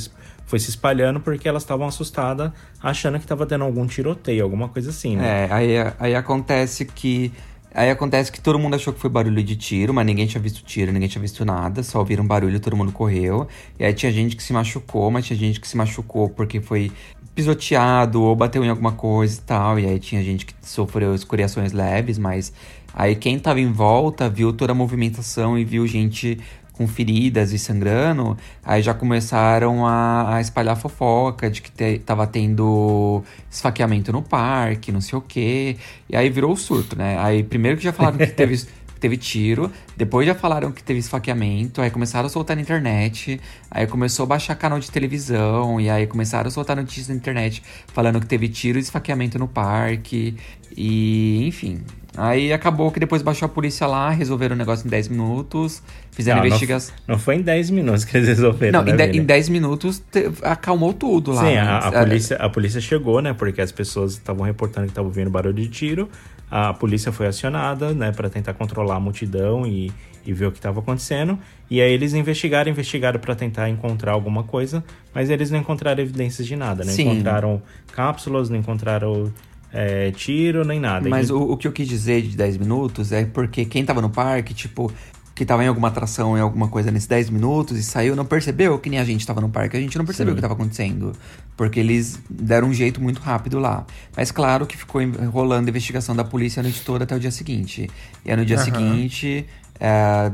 [0.50, 2.50] foi se espalhando porque elas estavam assustadas,
[2.82, 5.46] achando que tava tendo algum tiroteio, alguma coisa assim, né?
[5.46, 7.32] É, aí, aí acontece que.
[7.72, 10.64] Aí acontece que todo mundo achou que foi barulho de tiro, mas ninguém tinha visto
[10.64, 13.46] tiro, ninguém tinha visto nada, só ouviram barulho, todo mundo correu.
[13.78, 16.90] E aí tinha gente que se machucou, mas tinha gente que se machucou porque foi
[17.32, 19.78] pisoteado ou bateu em alguma coisa e tal.
[19.78, 22.52] E aí tinha gente que sofreu escoriações leves, mas
[22.92, 26.40] aí quem tava em volta viu toda a movimentação e viu gente
[26.80, 32.26] com feridas e sangrando, aí já começaram a, a espalhar fofoca de que te, tava
[32.26, 35.76] tendo esfaqueamento no parque, não sei o quê.
[36.08, 37.18] E aí virou o surto, né?
[37.18, 38.64] Aí primeiro que já falaram que teve,
[38.98, 43.38] teve tiro, depois já falaram que teve esfaqueamento, aí começaram a soltar na internet,
[43.70, 47.62] aí começou a baixar canal de televisão, e aí começaram a soltar notícias na internet
[47.88, 50.34] falando que teve tiro e esfaqueamento no parque,
[50.74, 51.82] e enfim.
[52.16, 56.38] Aí acabou que depois baixou a polícia lá, resolveram o negócio em 10 minutos, fizeram
[56.38, 56.94] Não, não investigação.
[57.06, 60.02] Não foi em 10 minutos que eles resolveram, Não, né, em, de- em 10 minutos
[60.10, 61.42] te- acalmou tudo lá.
[61.42, 61.60] Sim, né?
[61.60, 63.32] a, a É, polícia, a polícia chegou, né?
[63.32, 66.08] Porque as pessoas estavam reportando que estavam ouvindo barulho de tiro.
[66.50, 68.10] A polícia foi acionada, né?
[68.10, 69.92] Para tentar controlar a multidão e,
[70.26, 71.38] e ver o que estava acontecendo.
[71.70, 74.82] E aí eles investigaram, investigaram para tentar encontrar alguma coisa,
[75.14, 76.84] mas eles não encontraram evidências de nada.
[76.84, 77.08] Não Sim.
[77.08, 79.32] encontraram cápsulas, não encontraram
[79.72, 81.08] é, tiro, nem nada.
[81.08, 84.00] Mas E- o, o que eu quis dizer de 10 minutos é porque quem tava
[84.02, 84.92] no parque, tipo,
[85.34, 88.78] que tava em alguma atração, em alguma coisa nesses 10 minutos e saiu, não percebeu
[88.78, 89.76] que nem a gente tava no parque.
[89.76, 91.12] A gente não percebeu o que tava acontecendo.
[91.56, 93.86] Porque eles deram um jeito muito rápido lá.
[94.16, 95.00] Mas claro que ficou
[95.32, 97.88] rolando a investigação da polícia a noite toda até o dia seguinte.
[98.24, 98.64] E aí no dia Aham.
[98.64, 99.46] seguinte.
[99.78, 100.30] é,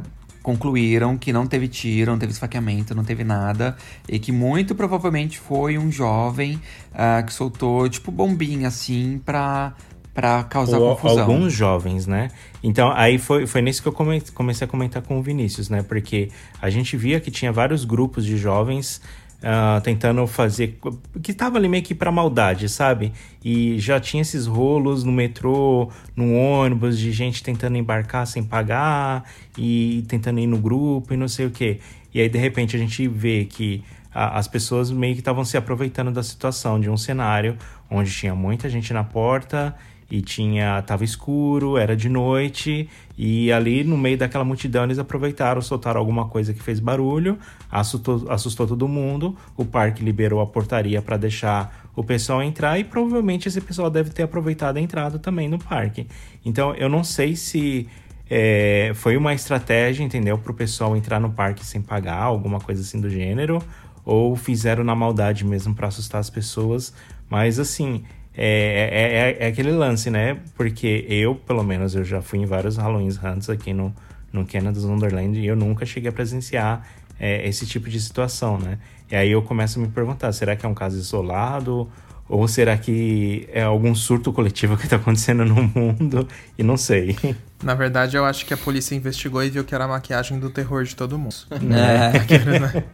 [0.46, 3.76] concluíram que não teve tiro, não teve esfaqueamento, não teve nada.
[4.08, 6.60] E que muito provavelmente foi um jovem
[6.94, 9.74] ah, que soltou, tipo, bombinha, assim, pra,
[10.14, 11.24] pra causar ou confusão.
[11.24, 12.28] alguns jovens, né?
[12.62, 15.82] Então, aí foi, foi nisso que eu come- comecei a comentar com o Vinícius, né?
[15.82, 16.30] Porque
[16.62, 19.00] a gente via que tinha vários grupos de jovens
[19.42, 20.78] ah, tentando fazer.
[21.22, 23.12] que tava ali meio que pra maldade, sabe?
[23.44, 29.24] E já tinha esses rolos no metrô, no ônibus, de gente tentando embarcar sem pagar
[29.56, 31.78] e tentando ir no grupo e não sei o quê.
[32.12, 35.56] E aí, de repente, a gente vê que a- as pessoas meio que estavam se
[35.56, 37.56] aproveitando da situação de um cenário
[37.90, 39.74] onde tinha muita gente na porta
[40.10, 45.62] e tinha tava escuro, era de noite e ali no meio daquela multidão eles aproveitaram,
[45.62, 47.38] soltaram alguma coisa que fez barulho,
[47.70, 49.36] assustou, assustou todo mundo.
[49.56, 54.10] O parque liberou a portaria para deixar o pessoal entrar e provavelmente esse pessoal deve
[54.10, 56.06] ter aproveitado a entrada também no parque.
[56.44, 57.88] Então eu não sei se
[58.28, 62.82] é, foi uma estratégia, entendeu, para o pessoal entrar no parque sem pagar, alguma coisa
[62.82, 63.62] assim do gênero,
[64.04, 66.92] ou fizeram na maldade mesmo para assustar as pessoas.
[67.30, 68.04] Mas assim,
[68.36, 70.38] é, é, é- é aquele lance, né?
[70.56, 73.94] Porque eu, pelo menos, eu já fui em vários Halloween Hunts aqui no,
[74.32, 76.86] no Canada's Wonderland e eu nunca cheguei a presenciar
[77.18, 78.78] é, esse tipo de situação, né?
[79.10, 81.88] E aí eu começo a me perguntar, será que é um caso isolado?
[82.28, 86.26] Ou será que é algum surto coletivo que está acontecendo no mundo?
[86.58, 87.16] E não sei.
[87.62, 90.50] Na verdade, eu acho que a polícia investigou e viu que era a maquiagem do
[90.50, 91.34] terror de todo mundo.
[91.76, 92.58] É.
[92.58, 92.84] Né?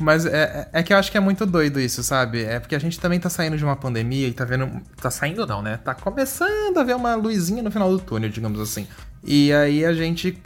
[0.00, 2.42] Mas é, é que eu acho que é muito doido isso, sabe?
[2.42, 4.80] É porque a gente também tá saindo de uma pandemia e tá vendo.
[5.00, 5.78] Tá saindo, não, né?
[5.78, 8.86] Tá começando a ver uma luzinha no final do túnel, digamos assim.
[9.22, 10.38] E aí a gente.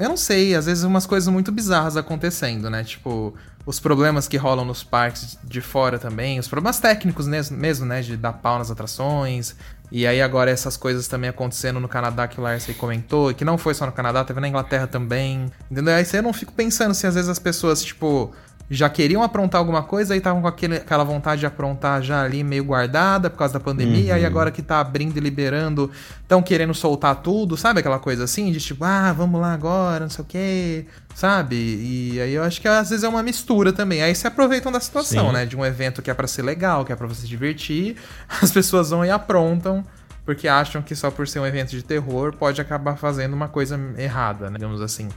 [0.00, 2.82] Eu não sei, às vezes umas coisas muito bizarras acontecendo, né?
[2.82, 3.34] Tipo,
[3.66, 8.00] os problemas que rolam nos parques de fora também, os problemas técnicos mesmo, né?
[8.00, 9.56] De dar pau nas atrações.
[9.90, 13.58] E aí agora essas coisas também acontecendo no Canadá que o Larcy comentou, que não
[13.58, 15.50] foi só no Canadá, teve na Inglaterra também.
[15.70, 15.94] Entendeu?
[15.94, 18.32] Aí você não fica pensando se às vezes as pessoas, tipo,
[18.68, 22.42] já queriam aprontar alguma coisa e estavam com aquele, aquela vontade de aprontar já ali
[22.42, 24.20] meio guardada por causa da pandemia, uhum.
[24.20, 28.50] e agora que tá abrindo e liberando, estão querendo soltar tudo, sabe aquela coisa assim?
[28.50, 31.54] De tipo, ah, vamos lá agora, não sei o quê, sabe?
[31.56, 34.02] E aí eu acho que às vezes é uma mistura também.
[34.02, 35.32] Aí se aproveitam da situação, Sim.
[35.32, 35.46] né?
[35.46, 37.96] De um evento que é para ser legal, que é para você se divertir,
[38.42, 39.84] as pessoas vão e aprontam.
[40.24, 43.78] Porque acham que só por ser um evento de terror pode acabar fazendo uma coisa
[43.96, 44.58] errada, né?
[44.58, 45.08] digamos assim.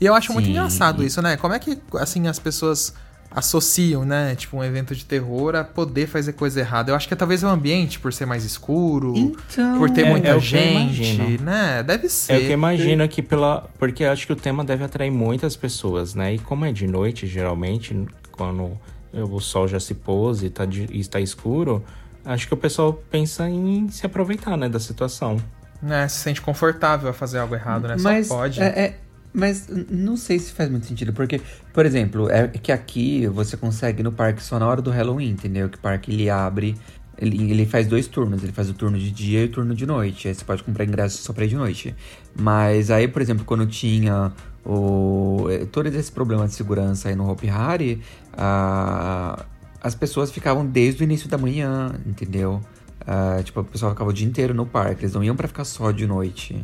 [0.00, 0.34] E eu acho Sim.
[0.34, 1.36] muito engraçado isso, né?
[1.36, 2.94] Como é que, assim, as pessoas
[3.30, 4.34] associam, né?
[4.36, 6.92] Tipo, um evento de terror a poder fazer coisa errada.
[6.92, 10.10] Eu acho que é, talvez o ambiente, por ser mais escuro, então, por ter é,
[10.10, 11.82] muita é gente, né?
[11.82, 12.34] Deve ser.
[12.34, 13.68] É o que eu imagino que pela.
[13.78, 16.34] Porque eu acho que o tema deve atrair muitas pessoas, né?
[16.34, 18.78] E como é de noite, geralmente, quando
[19.12, 21.84] o sol já se pôs e, tá de, e está escuro,
[22.24, 25.36] acho que o pessoal pensa em se aproveitar, né, da situação.
[25.82, 27.96] Né, se sente confortável a fazer algo errado, né?
[28.00, 28.60] Mas Só pode.
[28.60, 28.98] É, é,
[29.34, 31.40] mas não sei se faz muito sentido, porque,
[31.72, 35.68] por exemplo, é que aqui você consegue no parque só na hora do Halloween, entendeu?
[35.68, 36.76] Que o parque ele abre,
[37.18, 39.84] ele, ele faz dois turnos, ele faz o turno de dia e o turno de
[39.84, 40.28] noite.
[40.28, 41.94] Aí você pode comprar ingresso só pra ir de noite.
[42.38, 44.32] Mas aí, por exemplo, quando tinha
[44.64, 48.00] o, eh, todo esse problema de segurança aí no Hopi Hari,
[48.32, 49.44] a,
[49.82, 52.60] as pessoas ficavam desde o início da manhã, entendeu?
[53.02, 55.64] Uh, tipo, o pessoal ficava o dia inteiro no parque, eles não iam para ficar
[55.64, 56.56] só de noite.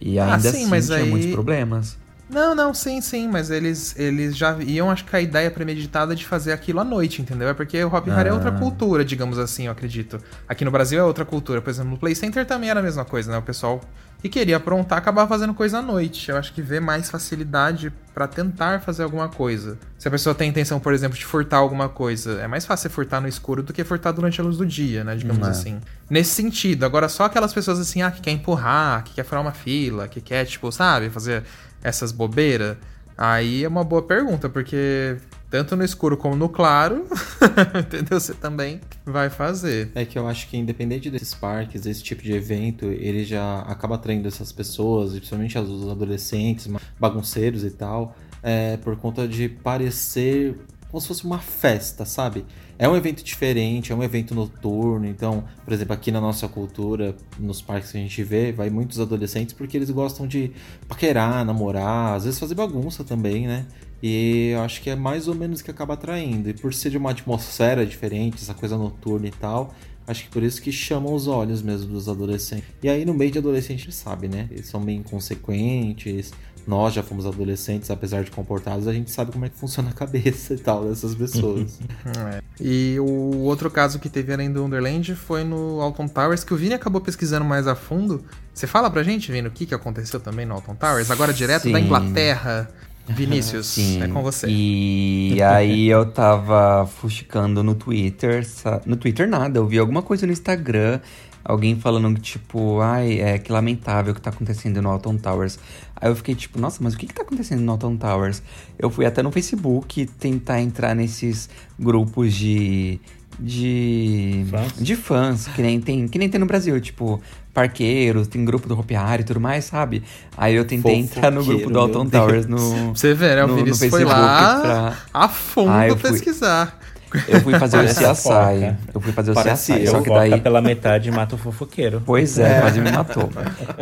[0.00, 1.10] E ah, ainda ah, sim, assim tinha aí...
[1.10, 1.98] muitos problemas.
[2.28, 6.26] Não, não, sim, sim, mas eles, eles já iam, acho que a ideia premeditada de
[6.26, 7.48] fazer aquilo à noite, entendeu?
[7.48, 8.14] É porque o Hop ah.
[8.14, 8.58] Hari é outra ah.
[8.58, 10.20] cultura, digamos assim, eu acredito.
[10.46, 11.62] Aqui no Brasil é outra cultura.
[11.62, 13.38] Por exemplo, no Play Center também era a mesma coisa, né?
[13.38, 13.80] O pessoal
[14.20, 16.28] que queria aprontar acabava fazendo coisa à noite.
[16.28, 19.78] Eu acho que vê mais facilidade para tentar fazer alguma coisa.
[19.96, 23.20] Se a pessoa tem intenção, por exemplo, de furtar alguma coisa, é mais fácil furtar
[23.20, 25.14] no escuro do que furtar durante a luz do dia, né?
[25.14, 25.50] Digamos é.
[25.50, 25.80] assim.
[26.10, 26.84] Nesse sentido.
[26.84, 30.20] Agora, só aquelas pessoas assim, ah, que quer empurrar, que quer furar uma fila, que
[30.20, 31.44] quer, tipo, sabe, fazer
[31.82, 32.76] essas bobeiras?
[33.16, 35.16] Aí é uma boa pergunta, porque
[35.50, 37.06] tanto no escuro como no claro,
[37.78, 38.20] entendeu?
[38.20, 39.90] Você também vai fazer.
[39.94, 43.96] É que eu acho que independente desses parques, desse tipo de evento, ele já acaba
[43.96, 50.54] atraindo essas pessoas, principalmente os adolescentes, bagunceiros e tal, é, por conta de parecer
[50.90, 52.44] como se fosse uma festa, sabe?
[52.78, 57.16] É um evento diferente, é um evento noturno, então, por exemplo, aqui na nossa cultura,
[57.36, 60.52] nos parques que a gente vê, vai muitos adolescentes porque eles gostam de
[60.86, 63.66] paquerar, namorar, às vezes fazer bagunça também, né?
[64.00, 66.48] E eu acho que é mais ou menos que acaba atraindo.
[66.48, 69.74] E por ser de uma atmosfera diferente, essa coisa noturna e tal,
[70.06, 72.68] acho que por isso que chamam os olhos mesmo dos adolescentes.
[72.80, 74.46] E aí no meio de adolescente, sabe, né?
[74.52, 76.32] Eles são meio inconsequentes,
[76.68, 79.92] nós já fomos adolescentes, apesar de comportados, a gente sabe como é que funciona a
[79.92, 81.78] cabeça e tal dessas pessoas.
[82.30, 82.42] é.
[82.60, 86.56] E o outro caso que teve além do Wonderland foi no Alton Towers, que o
[86.58, 88.22] Vini acabou pesquisando mais a fundo.
[88.52, 91.10] Você fala pra gente, Vini, o que, que aconteceu também no Alton Towers?
[91.10, 91.72] Agora direto Sim.
[91.72, 92.68] da Inglaterra.
[93.10, 94.02] Vinícius, Sim.
[94.02, 94.46] é com você.
[94.50, 98.46] E aí eu tava fuxicando no Twitter.
[98.84, 101.00] No Twitter nada, eu vi alguma coisa no Instagram
[101.48, 105.58] alguém falando que, tipo, ai, é que lamentável o que tá acontecendo no Alton Towers.
[105.96, 108.42] Aí eu fiquei tipo, nossa, mas o que que tá acontecendo no Alton Towers?
[108.78, 113.00] Eu fui até no Facebook tentar entrar nesses grupos de.
[113.40, 114.44] De.
[114.50, 114.72] Fãs?
[114.78, 117.22] De fãs, que nem, tem, que nem tem no Brasil, tipo,
[117.54, 120.02] parqueiros, tem grupo do Hopiário e tudo mais, sabe?
[120.36, 122.94] Aí eu tentei entrar no grupo do Alton Towers no.
[122.94, 123.44] Você vê, né?
[123.44, 124.96] O Vinícius foi lá pra...
[125.14, 126.78] a fundo pesquisar.
[127.26, 128.76] Eu fui fazer o CSI.
[128.94, 129.84] Eu fui fazer o Parece CSI.
[129.84, 130.40] Eu, só que daí.
[130.40, 132.02] pela metade mata o fofoqueiro.
[132.04, 132.60] Pois é, é.
[132.60, 133.30] quase me matou.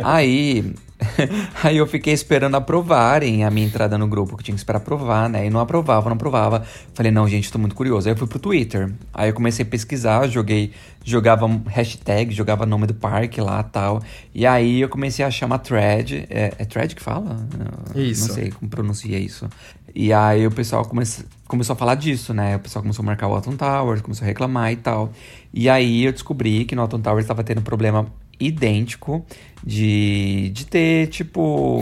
[0.03, 0.73] Aí.
[1.63, 5.29] Aí eu fiquei esperando aprovarem a minha entrada no grupo, que tinha que esperar aprovar,
[5.29, 5.45] né?
[5.45, 6.63] E não aprovava, não aprovava.
[6.93, 8.07] Falei, não, gente, tô muito curioso.
[8.07, 8.91] Aí eu fui pro Twitter.
[9.13, 10.71] Aí eu comecei a pesquisar, joguei,
[11.09, 14.03] jogava hashtag, jogava nome do parque lá tal.
[14.35, 16.27] E aí eu comecei a achar uma thread.
[16.29, 17.47] É, é thread que fala?
[17.95, 18.27] Isso.
[18.27, 19.47] Não sei como pronuncia isso.
[19.95, 21.05] E aí o pessoal come
[21.47, 22.57] começou a falar disso, né?
[22.57, 25.13] O pessoal começou a marcar o Alton Towers, começou a reclamar e tal.
[25.53, 28.05] E aí eu descobri que no Alton Towers estava tendo problema
[28.37, 29.25] idêntico
[29.63, 31.81] de, de ter, tipo.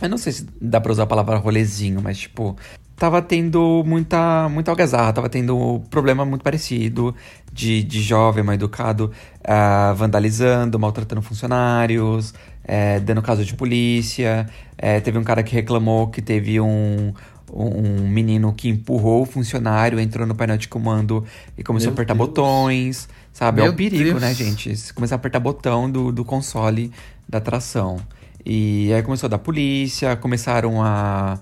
[0.00, 2.56] Eu não sei se dá pra usar a palavra rolezinho, mas tipo.
[2.98, 7.14] Tava tendo muita, muita algazarra, tava tendo problema muito parecido
[7.52, 12.34] de, de jovem mal educado uh, vandalizando, maltratando funcionários,
[12.64, 14.48] é, dando caso de polícia.
[14.76, 17.14] É, teve um cara que reclamou que teve um,
[17.52, 21.24] um menino que empurrou o funcionário, entrou no painel de comando
[21.56, 22.28] e começou Meu a apertar Deus.
[22.28, 23.60] botões, sabe?
[23.60, 24.20] Meu é o perigo, Deus.
[24.20, 24.92] né, gente?
[24.92, 26.92] Começar a apertar botão do, do console
[27.28, 27.98] da atração.
[28.44, 31.38] E aí começou a dar polícia, começaram a,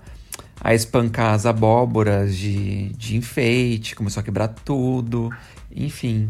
[0.61, 5.29] a espancar as abóboras de, de enfeite, começou a quebrar tudo,
[5.73, 6.29] enfim.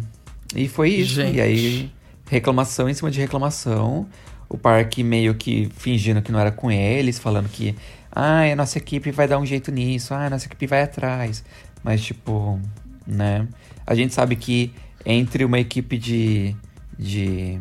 [0.56, 1.16] E foi isso.
[1.16, 1.38] Gente.
[1.38, 1.92] E aí,
[2.30, 4.08] reclamação em cima de reclamação.
[4.50, 7.76] O parque meio que fingindo que não era com eles, falando que
[8.12, 11.44] ah, a nossa equipe vai dar um jeito nisso, ah, a nossa equipe vai atrás.
[11.84, 12.60] Mas, tipo,
[13.06, 13.48] né?
[13.86, 14.74] A gente sabe que
[15.06, 16.56] entre uma equipe de.
[16.98, 17.60] de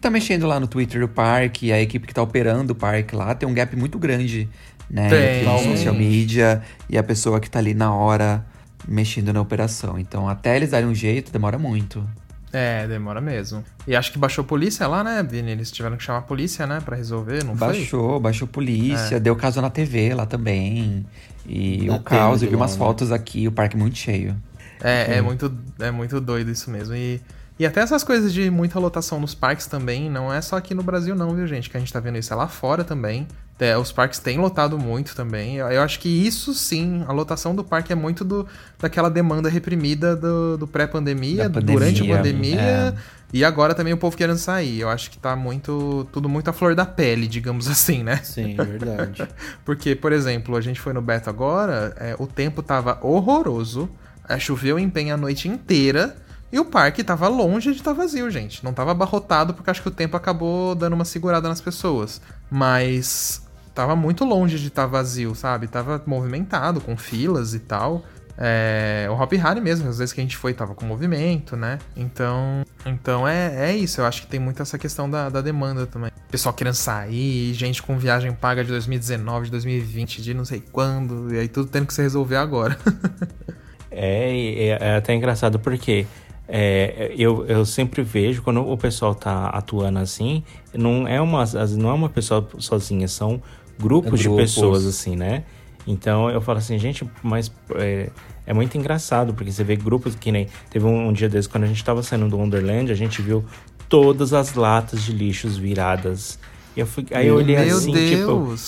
[0.00, 3.14] que tá mexendo lá no Twitter do parque a equipe que tá operando o parque
[3.14, 4.48] lá, tem um gap muito grande,
[4.88, 5.10] né?
[5.10, 5.40] Tem.
[5.42, 8.42] Entre o social media e a pessoa que tá ali na hora
[8.88, 9.98] mexendo na operação.
[9.98, 12.02] Então, até eles darem um jeito, demora muito.
[12.50, 13.62] É, demora mesmo.
[13.86, 15.50] E acho que baixou a polícia lá, né, Vini?
[15.50, 17.68] Eles tiveram que chamar a polícia, né, pra resolver, não foi?
[17.68, 19.20] Baixou, baixou polícia, É.
[19.20, 21.04] deu caso na TV lá também.
[21.46, 22.78] E Na o caos, eu vi umas né?
[22.78, 24.34] fotos aqui, o parque muito cheio.
[24.82, 26.94] É, é muito, é muito doido isso mesmo.
[26.94, 27.20] E,
[27.60, 30.82] e até essas coisas de muita lotação nos parques também, não é só aqui no
[30.82, 31.68] Brasil não, viu, gente?
[31.68, 33.28] Que a gente tá vendo isso é lá fora também.
[33.58, 35.56] É, os parques têm lotado muito também.
[35.56, 38.46] Eu, eu acho que isso sim, a lotação do parque é muito do,
[38.78, 42.60] daquela demanda reprimida do, do pré-pandemia, durante a pandemia.
[42.60, 42.94] é.
[43.30, 44.80] E agora também o povo querendo sair.
[44.80, 46.08] Eu acho que tá muito.
[46.10, 48.16] Tudo muito à flor da pele, digamos assim, né?
[48.24, 49.28] Sim, verdade.
[49.66, 53.86] Porque, por exemplo, a gente foi no Beto agora, é, o tempo tava horroroso,
[54.26, 56.16] é, choveu em Penha a noite inteira,
[56.52, 58.64] e o parque tava longe de estar vazio, gente.
[58.64, 62.20] Não tava abarrotado, porque acho que o tempo acabou dando uma segurada nas pessoas.
[62.50, 65.68] Mas tava muito longe de estar vazio, sabe?
[65.68, 68.04] Tava movimentado, com filas e tal.
[68.36, 71.78] É, o Hop Harry mesmo, às vezes que a gente foi, tava com movimento, né?
[71.96, 74.00] Então, então é, é isso.
[74.00, 76.10] Eu acho que tem muito essa questão da, da demanda também.
[76.30, 81.32] Pessoal querendo sair, gente com viagem paga de 2019, de 2020, de não sei quando,
[81.32, 82.76] e aí tudo tendo que se resolver agora.
[83.92, 86.06] É, é, é até engraçado porque
[86.52, 90.42] é, eu, eu sempre vejo quando o pessoal tá atuando assim,
[90.74, 91.44] não é uma,
[91.78, 93.40] não é uma pessoa sozinha, são
[93.78, 94.42] grupos, É de grupos.
[94.42, 95.44] pessoas assim, né?
[95.86, 98.10] Então eu falo assim, gente, mas é,
[98.46, 100.46] é muito engraçado porque você vê grupos que nem.
[100.70, 103.44] Teve um, um dia desses, quando a gente tava saindo do Wonderland, a gente viu
[103.88, 106.38] todas as latas de lixos viradas.
[106.76, 108.10] E eu fui, aí eu olhei Meu assim, Deus.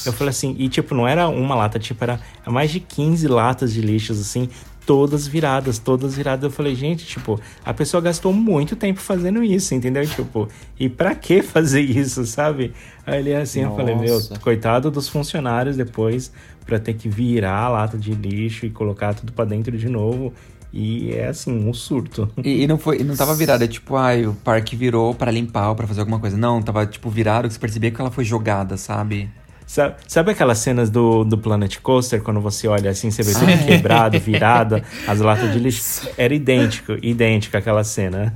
[0.03, 3.29] tipo, eu falei assim, e tipo, não era uma lata, tipo, era mais de 15
[3.29, 4.49] latas de lixos, assim,
[4.87, 6.45] todas viradas, todas viradas.
[6.45, 10.07] Eu falei, gente, tipo, a pessoa gastou muito tempo fazendo isso, entendeu?
[10.07, 12.73] Tipo, e pra que fazer isso, sabe?
[13.07, 14.39] Aí ele assim, eu falei, meu, Nossa.
[14.39, 16.33] coitado dos funcionários depois
[16.65, 20.33] pra ter que virar a lata de lixo e colocar tudo pra dentro de novo.
[20.73, 22.31] E é assim, um surto.
[22.43, 25.75] E, e não foi, não tava virada, tipo, ai, o parque virou pra limpar ou
[25.75, 26.37] pra fazer alguma coisa.
[26.37, 29.29] Não, tava, tipo, virado que você percebia que ela foi jogada, sabe?
[29.67, 33.67] Sabe, sabe aquelas cenas do, do Planet Coaster, quando você olha assim, você vê tudo
[33.67, 36.09] quebrado, virado, as latas de lixo?
[36.17, 38.35] Era idêntico, idêntica aquela cena.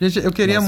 [0.00, 0.58] Gente, eu queria,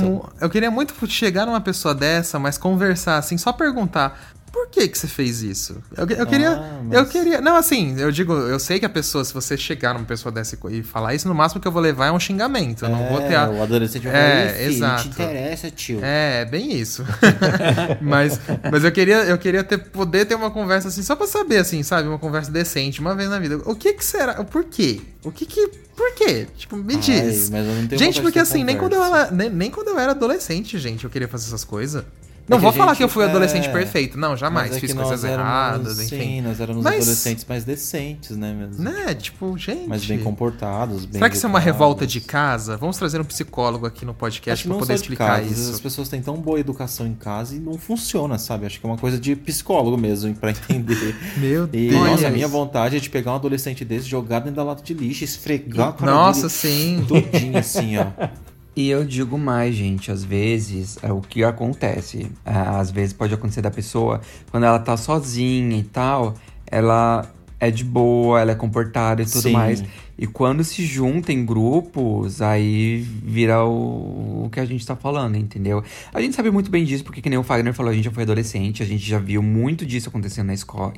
[0.40, 4.37] eu queria muito chegar numa pessoa dessa, mas conversar assim, só perguntar.
[4.52, 5.76] Por que que você fez isso?
[5.96, 8.88] Eu, eu queria, Ah, mas- eu queria, não assim, eu digo, eu sei que a
[8.88, 11.82] pessoa, se você chegar numa pessoa dessa e falar isso, no máximo que eu vou
[11.82, 14.54] levar é um xingamento, eu não vou ter a, O adolescente vai É, falar, "Ih,
[14.64, 14.94] filho, exato.
[14.96, 16.00] Não te interessa, tio.
[16.02, 17.04] É, bem isso.
[18.00, 18.40] mas
[18.70, 21.82] mas eu queria, eu queria ter, poder ter uma conversa assim, só pra saber, assim,
[21.82, 22.08] sabe?
[22.08, 23.58] Uma conversa decente, uma vez na vida.
[23.64, 24.42] O que que será?
[24.44, 25.00] Por quê?
[25.24, 25.68] O que que.
[25.96, 26.46] Por quê?
[26.56, 27.50] Tipo, me Ai, diz.
[27.94, 31.10] gente, porque assim, nem quando, eu era, nem, nem quando eu era adolescente, gente, eu
[31.10, 32.04] queria fazer essas coisas.
[32.48, 34.18] Não É vou falar gente- que eu fui adolescente é, perfeito.
[34.18, 34.68] Não, jamais.
[34.68, 36.18] Mas é Fiz coisas éramos- erradas, enfim.
[36.18, 38.82] Sim, nós éramos Mas- adolescentes mais decentes, né, mesmo?
[38.82, 39.14] Né?
[39.14, 39.86] Tipo, gente.
[39.86, 42.76] Mais bem comportados, bem Será que isso é uma revolta de casa?
[42.76, 45.70] Vamos trazer um psicólogo aqui no podcast não poder explicar casa, isso.
[45.72, 48.64] As pessoas têm tão boa educação em casa e não funciona, sabe?
[48.66, 51.14] Acho que é uma coisa de psicólogo mesmo, pra entender.
[51.36, 51.94] Meu E, Deus.
[51.94, 54.94] nossa, a minha vontade é de pegar um adolescente desse, jogar dentro da lata de
[54.94, 57.04] lixo, esfregar a cara Nossa, dele sim.
[57.06, 58.06] todinho assim, ó.
[58.78, 62.30] E eu digo mais, gente, às vezes é o que acontece.
[62.46, 64.20] é, Às vezes pode acontecer da pessoa,
[64.52, 69.42] quando ela tá sozinha e tal, ela é de boa, ela é comportada e tudo
[69.42, 69.50] Sim.
[69.52, 69.82] mais.
[70.16, 75.34] E quando se junta em grupos, aí vira o, o que a gente tá falando,
[75.34, 75.82] entendeu?
[76.14, 78.12] A gente sabe muito bem disso, porque que nem o Fagner falou, a gente já
[78.12, 80.92] foi adolescente, a gente já viu muito disso acontecendo na escola.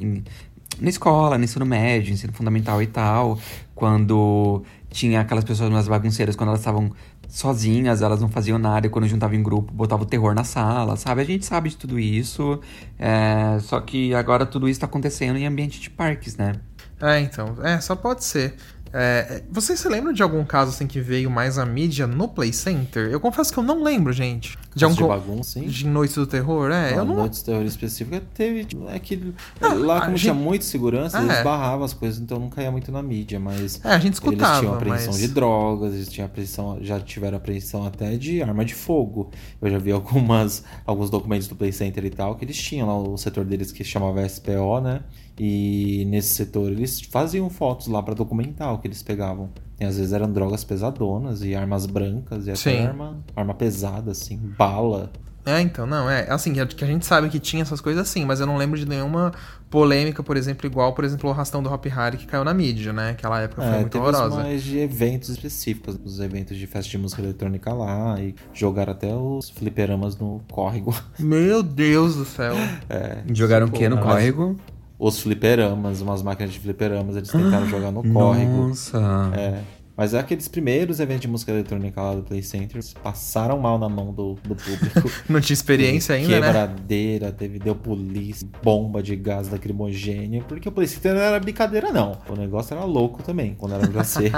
[0.78, 3.38] na escola, no ensino médio, ensino fundamental e tal,
[3.74, 6.90] quando tinha aquelas pessoas mais bagunceiras, quando elas estavam
[7.30, 10.96] sozinhas, elas não faziam nada, e quando juntavam em grupo, botava o terror na sala,
[10.96, 11.22] sabe?
[11.22, 12.60] A gente sabe de tudo isso,
[12.98, 16.56] é, só que agora tudo isso tá acontecendo em ambiente de parques, né?
[17.00, 17.56] É, então.
[17.62, 18.54] É, só pode ser.
[18.92, 22.52] É, vocês se lembram de algum caso assim que veio mais a mídia no Play
[22.52, 23.08] Center?
[23.10, 24.58] Eu confesso que eu não lembro, gente.
[24.74, 25.66] De, algum, de bagunça, sim.
[25.66, 26.90] de Noites do Terror, é.
[26.92, 27.14] Não, eu não.
[27.16, 28.66] Noites de terror específica teve.
[28.88, 31.22] É que Não, lá, a como gente- tinha muita segurança, É.
[31.24, 33.38] eles barravam as coisas, então não caía muito na mídia.
[33.40, 37.00] Mas É, a gente eles escutava, tinham apreensão mas- de drogas, eles tinham apreensão, já
[37.00, 39.30] tiveram apreensão até de arma de fogo.
[39.60, 42.96] Eu já vi algumas, alguns documentos do Play Center e tal, que eles tinham lá
[42.98, 45.00] o setor deles que chamava SPO, né?
[45.42, 49.48] E nesse setor eles faziam fotos lá pra documentar o que eles pegavam.
[49.80, 54.36] E às vezes eram drogas pesadonas e armas brancas e até arma, arma pesada, assim,
[54.58, 55.10] bala.
[55.46, 56.30] É, então, não, é.
[56.30, 58.58] Assim, que a- que a gente sabe que tinha essas coisas assim, mas eu não
[58.58, 59.32] lembro de nenhuma
[59.70, 62.92] polêmica, por exemplo, igual, por exemplo, o rastão do Hop Harry que caiu na mídia,
[62.92, 63.12] né?
[63.12, 64.36] Aquela época foi É, muito horrorosa.
[64.42, 69.14] mais de eventos específicos, os eventos de festa de música eletrônica lá, e jogaram até
[69.14, 70.94] os fliperamas no córrego.
[71.18, 72.52] Meu Deus do céu.
[72.90, 74.56] É, Jogaram o quê no mas- córrego?
[75.00, 78.68] Os fliperamas, umas máquinas de fliperamas, eles tentaram jogar no córrego.
[78.68, 79.00] Nossa.
[79.34, 79.62] É.
[80.00, 83.86] Mas é aqueles primeiros eventos de música eletrônica lá do Play Center passaram mal na
[83.86, 85.10] mão do, do público.
[85.28, 86.46] Não tinha experiência Teve ainda, né?
[86.46, 91.92] Quebradeira, teve, deu polícia, bomba de gás lacrimogêneo, porque o Play Center não era brincadeira,
[91.92, 92.18] não.
[92.28, 94.32] O negócio era louco também, quando era ser.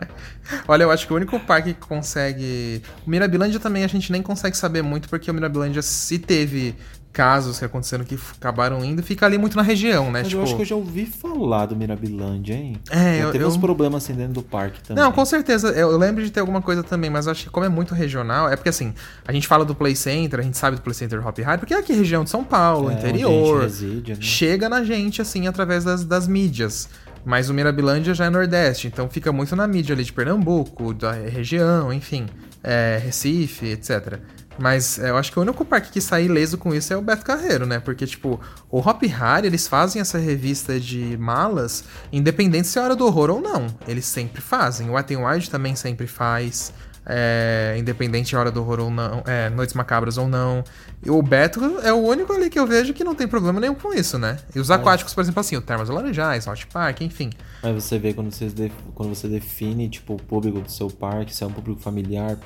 [0.66, 2.80] Olha, eu acho que o único parque que consegue.
[3.06, 6.74] O Mirabilândia também a gente nem consegue saber muito, porque o Mirabilândia, se teve
[7.14, 10.18] casos que aconteceram que acabaram indo, fica ali muito na região, né?
[10.20, 10.40] Mas tipo...
[10.40, 12.76] eu acho que eu já ouvi falar do Mirabilândia, hein?
[12.90, 15.02] É, Já eu- teve eu- uns problemas assim dentro do parque também.
[15.02, 15.68] Não, com certeza.
[15.68, 18.56] Eu lembro de ter alguma coisa também, mas acho que como é muito regional, é
[18.56, 18.92] porque assim,
[19.26, 21.72] a gente fala do Play Center, a gente sabe do Play Center Hop Hard, porque
[21.72, 23.62] é aqui região de São Paulo, É, interior.
[23.62, 24.18] reside, né?
[24.20, 26.88] Chega na gente, assim, através das, das mídias.
[27.24, 31.12] Mas o Mirabilândia já é Nordeste, então fica muito na mídia ali de Pernambuco, da
[31.12, 32.26] região, enfim,
[32.64, 34.18] é, Recife, etc.
[34.58, 37.02] Mas é, eu acho que o único parque que sai ileso com isso é o
[37.02, 37.78] Beto Carreiro, né?
[37.78, 38.40] Porque, tipo,
[38.70, 43.30] o Hop Harry, eles fazem essa revista de malas, independente se é hora do horror
[43.30, 43.66] ou não.
[43.86, 44.88] Eles sempre fazem.
[44.88, 46.72] O Wet n Wild também sempre faz.
[47.06, 50.64] É, independente de hora do horror ou não, é, Noites Macabras ou não.
[51.04, 53.74] E o Beto é o único ali que eu vejo que não tem problema nenhum
[53.74, 54.38] com isso, né?
[54.54, 57.30] E os aquáticos, por exemplo, assim, o Termas Laranjais, Hot Park, enfim.
[57.62, 61.34] Mas você vê quando você, def- quando você define, tipo, o público do seu parque,
[61.34, 62.38] se é um público familiar,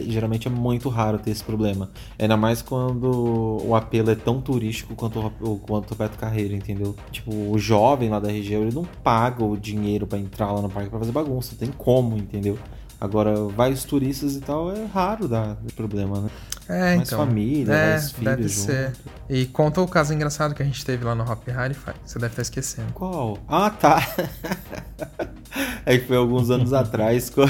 [0.00, 1.90] geralmente é muito raro ter esse problema.
[2.18, 6.94] Ainda mais quando o apelo é tão turístico quanto o, quanto o Beto Carreiro, entendeu?
[7.10, 10.70] Tipo, o jovem lá da região, ele não paga o dinheiro pra entrar lá no
[10.70, 12.58] parque pra fazer bagunça, tem como, entendeu?
[13.00, 16.30] Agora, vários turistas e tal, é raro dar problema, né?
[16.68, 17.18] É, Mais então.
[17.26, 18.66] família, é, mais filhos deve junto.
[18.66, 18.92] ser.
[19.28, 21.76] E conta o caso engraçado que a gente teve lá no Hop Harry.
[22.04, 22.92] Você deve estar esquecendo.
[22.92, 23.38] Qual?
[23.46, 24.00] Ah, tá.
[25.84, 27.30] é que foi alguns anos atrás.
[27.30, 27.42] co-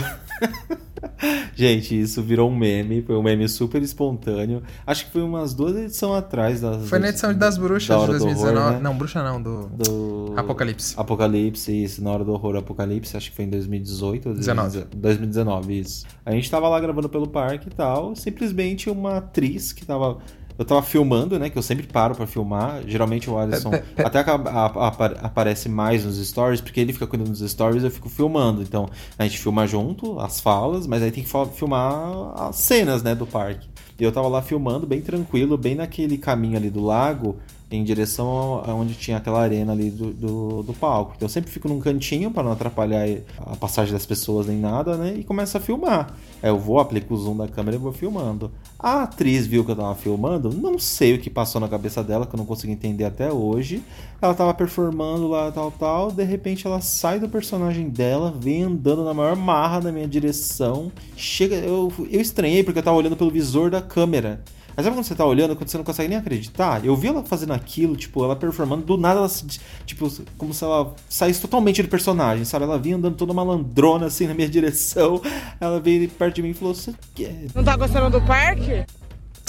[1.55, 3.03] Gente, isso virou um meme.
[3.03, 4.63] Foi um meme super espontâneo.
[4.87, 6.61] Acho que foi umas duas edições atrás.
[6.61, 8.59] Das, Foi na edição das Bruxas da de Hora do 2019.
[8.59, 8.81] Horror, né?
[8.81, 9.69] Não, Bruxa não, do.
[9.69, 10.35] Do...
[10.37, 10.95] Apocalipse.
[10.97, 14.85] Apocalipse, isso, na hora do horror Apocalipse, acho que foi em 2018 ou 19.
[14.95, 16.07] 2019, isso.
[16.25, 20.19] A gente tava lá gravando pelo parque e tal, simplesmente uma atriz que tava.
[20.59, 21.51] Eu tava filmando, né?
[21.51, 22.81] Que eu sempre paro pra filmar.
[22.87, 26.93] Geralmente o Alisson Pe- pe- até acaba- a- apa- aparece mais nos stories, porque ele
[26.93, 28.63] fica cuidando dos stories eu fico filmando.
[28.63, 28.89] Então
[29.19, 33.15] a gente filma junto as falas, mas aí tem que filmar as cenas, né?
[33.15, 33.69] Do parque.
[33.99, 37.37] E eu tava lá filmando, bem tranquilo, bem naquele caminho ali do lago,
[37.69, 41.15] em direção aonde tinha aquela arena ali do, do, do palco.
[41.17, 43.05] Então eu sempre fico num cantinho para não atrapalhar
[43.39, 45.17] a passagem das pessoas nem nada, né?
[45.19, 46.15] E começo a filmar.
[46.41, 48.53] Aí eu vou, aplico o zoom da câmera e vou filmando.
[48.79, 52.25] A atriz viu que eu tava filmando, não sei o que passou na cabeça dela,
[52.25, 53.83] que eu não consigo entender até hoje.
[54.23, 56.13] Ela tava performando lá, tal, tal.
[56.13, 60.93] De repente ela sai do personagem dela, vem andando na maior marra na minha direção.
[61.17, 64.41] Chega, eu, eu estranhei porque eu tava olhando pelo visor da câmera.
[64.77, 66.85] Mas sabe quando você tá olhando, quando você não consegue nem acreditar?
[66.85, 69.47] Eu vi ela fazendo aquilo, tipo, ela performando, do nada ela, se-
[69.87, 70.07] tipo,
[70.37, 72.65] como se ela saísse totalmente do personagem, sabe?
[72.67, 75.21] Ela vinha andando toda malandrona, assim, na minha direção.
[75.59, 77.47] Ela veio perto de mim e falou, você quer...
[77.55, 78.85] Não tá gostando do parque?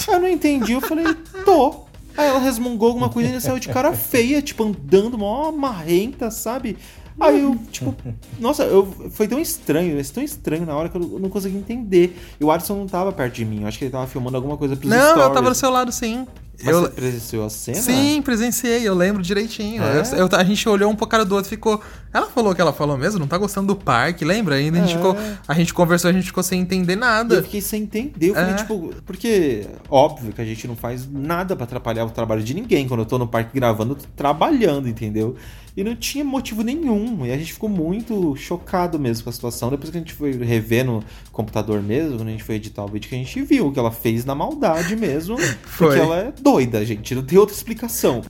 [0.08, 1.06] Eu não entendi, eu falei,
[1.44, 1.86] tô.
[2.16, 6.32] Aí ela resmungou alguma coisa e ele saiu de cara feia, tipo, andando, mó marrenta,
[6.32, 6.78] sabe?
[7.20, 7.96] Aí eu, tipo,
[8.40, 12.16] nossa, eu, foi tão estranho, tão estranho na hora que eu não consegui entender.
[12.40, 14.56] E o Alisson não tava perto de mim, eu acho que ele tava filmando alguma
[14.58, 15.24] coisa pros Não, stories.
[15.28, 16.28] eu tava do seu lado sim.
[16.64, 16.82] Mas eu...
[16.82, 17.78] você presenciou a cena?
[17.78, 19.84] Sim, presenciei, eu lembro direitinho.
[19.84, 20.02] É?
[20.14, 21.80] Eu- eu- a gente olhou um pro cara do outro e ficou.
[22.12, 24.56] Ela falou o que ela falou mesmo, não tá gostando do parque, lembra?
[24.56, 24.98] Ainda a gente, É.
[24.98, 25.16] ficou,
[25.48, 27.44] a gente conversou, a gente ficou sem entender E eu nada.
[27.44, 28.30] fiquei sem entender.
[28.30, 28.56] Eu falei, É.
[28.56, 32.88] tipo, porque, óbvio que a gente não faz nada pra atrapalhar o trabalho de ninguém.
[32.88, 35.36] Quando eu tô no parque gravando, eu tô trabalhando, entendeu?
[35.78, 37.24] E não tinha motivo nenhum.
[37.24, 39.70] E a gente ficou muito chocado mesmo com a situação.
[39.70, 42.88] Depois que a gente foi rever no computador mesmo, quando a gente foi editar o
[42.88, 45.38] vídeo, que a gente viu que ela fez na maldade mesmo.
[45.62, 45.88] Foi.
[45.90, 47.14] Porque ela é doida, gente.
[47.14, 48.24] Não tem outra explicação.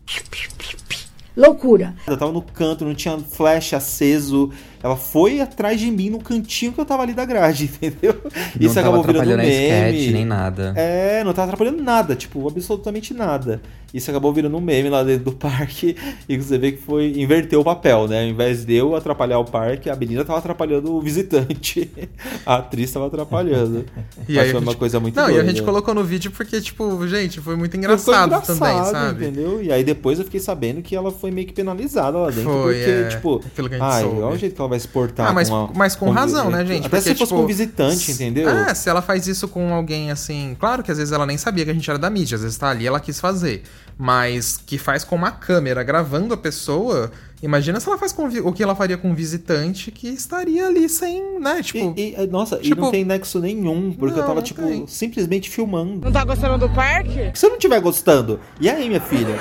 [1.38, 1.93] Loucura.
[2.08, 4.52] Ela tava no canto, não tinha flash aceso.
[4.82, 8.20] ela foi atrás de mim no cantinho que eu tava ali da grade, entendeu?
[8.24, 9.98] Não Isso tava acabou virando atrapalhando a meme.
[9.98, 10.74] sketch, nem nada.
[10.76, 13.62] É, não tava atrapalhando nada, tipo, absolutamente nada.
[13.93, 15.95] Isso acabou virando um meme lá dentro do parque
[16.27, 18.23] e você vê que foi inverter o papel, né?
[18.23, 21.89] Ao invés de eu atrapalhar o parque, a menina tava atrapalhando o visitante.
[22.45, 23.85] A atriz tava atrapalhando.
[24.27, 25.49] E Mas aí foi uma gente- coisa muito Não, e a doida.
[25.49, 29.23] gente colocou no vídeo porque, tipo, gente, foi muito Ficou engraçado, também, sabe?
[29.25, 29.63] Entendeu?
[29.63, 32.43] E aí depois eu fiquei sabendo que ela foi meio que penalizada lá dentro.
[32.51, 34.21] Foi, porque, é, tipo, pelo que a gente ai, soube.
[34.21, 35.27] olha o jeito que ela vai se portar.
[35.29, 36.88] Ah, mas, com uma- mas com com- razão, né, gente?
[36.88, 38.49] Até Porque, se fosse tipo, com um visitante, entendeu?
[38.49, 40.57] É, se ela faz isso com alguém assim.
[40.59, 42.57] Claro que às vezes ela nem sabia que a gente era da mídia, às vezes
[42.57, 43.63] tá ali ela quis fazer.
[43.97, 47.11] Mas que faz com uma câmera gravando a pessoa.
[47.41, 50.88] Imagina se ela faz com o que ela faria com um visitante que estaria ali
[50.89, 51.61] sem, né?
[51.63, 51.93] Tipo.
[51.97, 54.61] E, e, nossa, e tipo- não tem nexo nenhum, porque eu Não, tava, não tipo,
[54.63, 54.86] tem.
[54.88, 56.01] simplesmente filmando.
[56.05, 57.32] Não tá gostando do parque?
[57.36, 59.36] Se eu não estiver gostando, e aí, minha filha?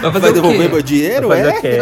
[0.00, 0.32] Vai fazer Vai o quê?
[0.40, 1.28] devolver meu dinheiro?
[1.28, 1.58] Vai fazer É?
[1.58, 1.78] o quê?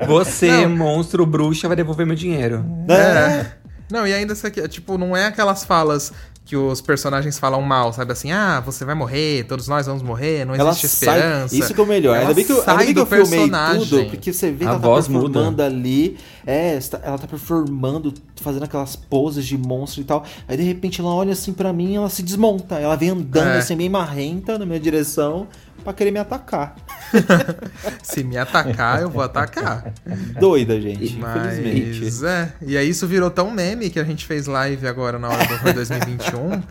[0.06, 0.76] Você, Não.
[0.76, 2.64] monstro, bruxa, vai devolver meu dinheiro.
[2.88, 3.46] É.
[3.90, 6.12] Não, e ainda isso aqui, tipo, não é aquelas falas
[6.50, 10.44] que os personagens falam mal, sabe assim, ah, você vai morrer, todos nós vamos morrer,
[10.44, 11.16] não Ela existe sai.
[11.18, 11.54] esperança.
[11.56, 12.14] Isso que é o melhor.
[12.16, 13.86] Ela Ainda bem que eu, sai ainda bem que eu do filmei personagem.
[13.86, 15.66] tudo, porque você vê que A ela tá voz performando muda.
[15.66, 16.16] ali.
[16.44, 20.24] É, está- ela tá performando, fazendo aquelas poses de monstro e tal.
[20.48, 22.74] Aí de repente ela olha assim pra mim e ela se desmonta.
[22.80, 23.58] Ela vem andando É.
[23.58, 25.46] assim, meio marrenta na minha direção
[25.80, 26.74] pra querer me atacar.
[28.02, 29.92] Se me atacar, eu vou atacar.
[30.38, 31.04] Doida, gente.
[31.18, 32.00] Infelizmente.
[32.04, 32.52] Mas é.
[32.62, 35.54] E aí isso virou tão meme que a gente fez live agora na hora do
[35.54, 36.62] horror 2021.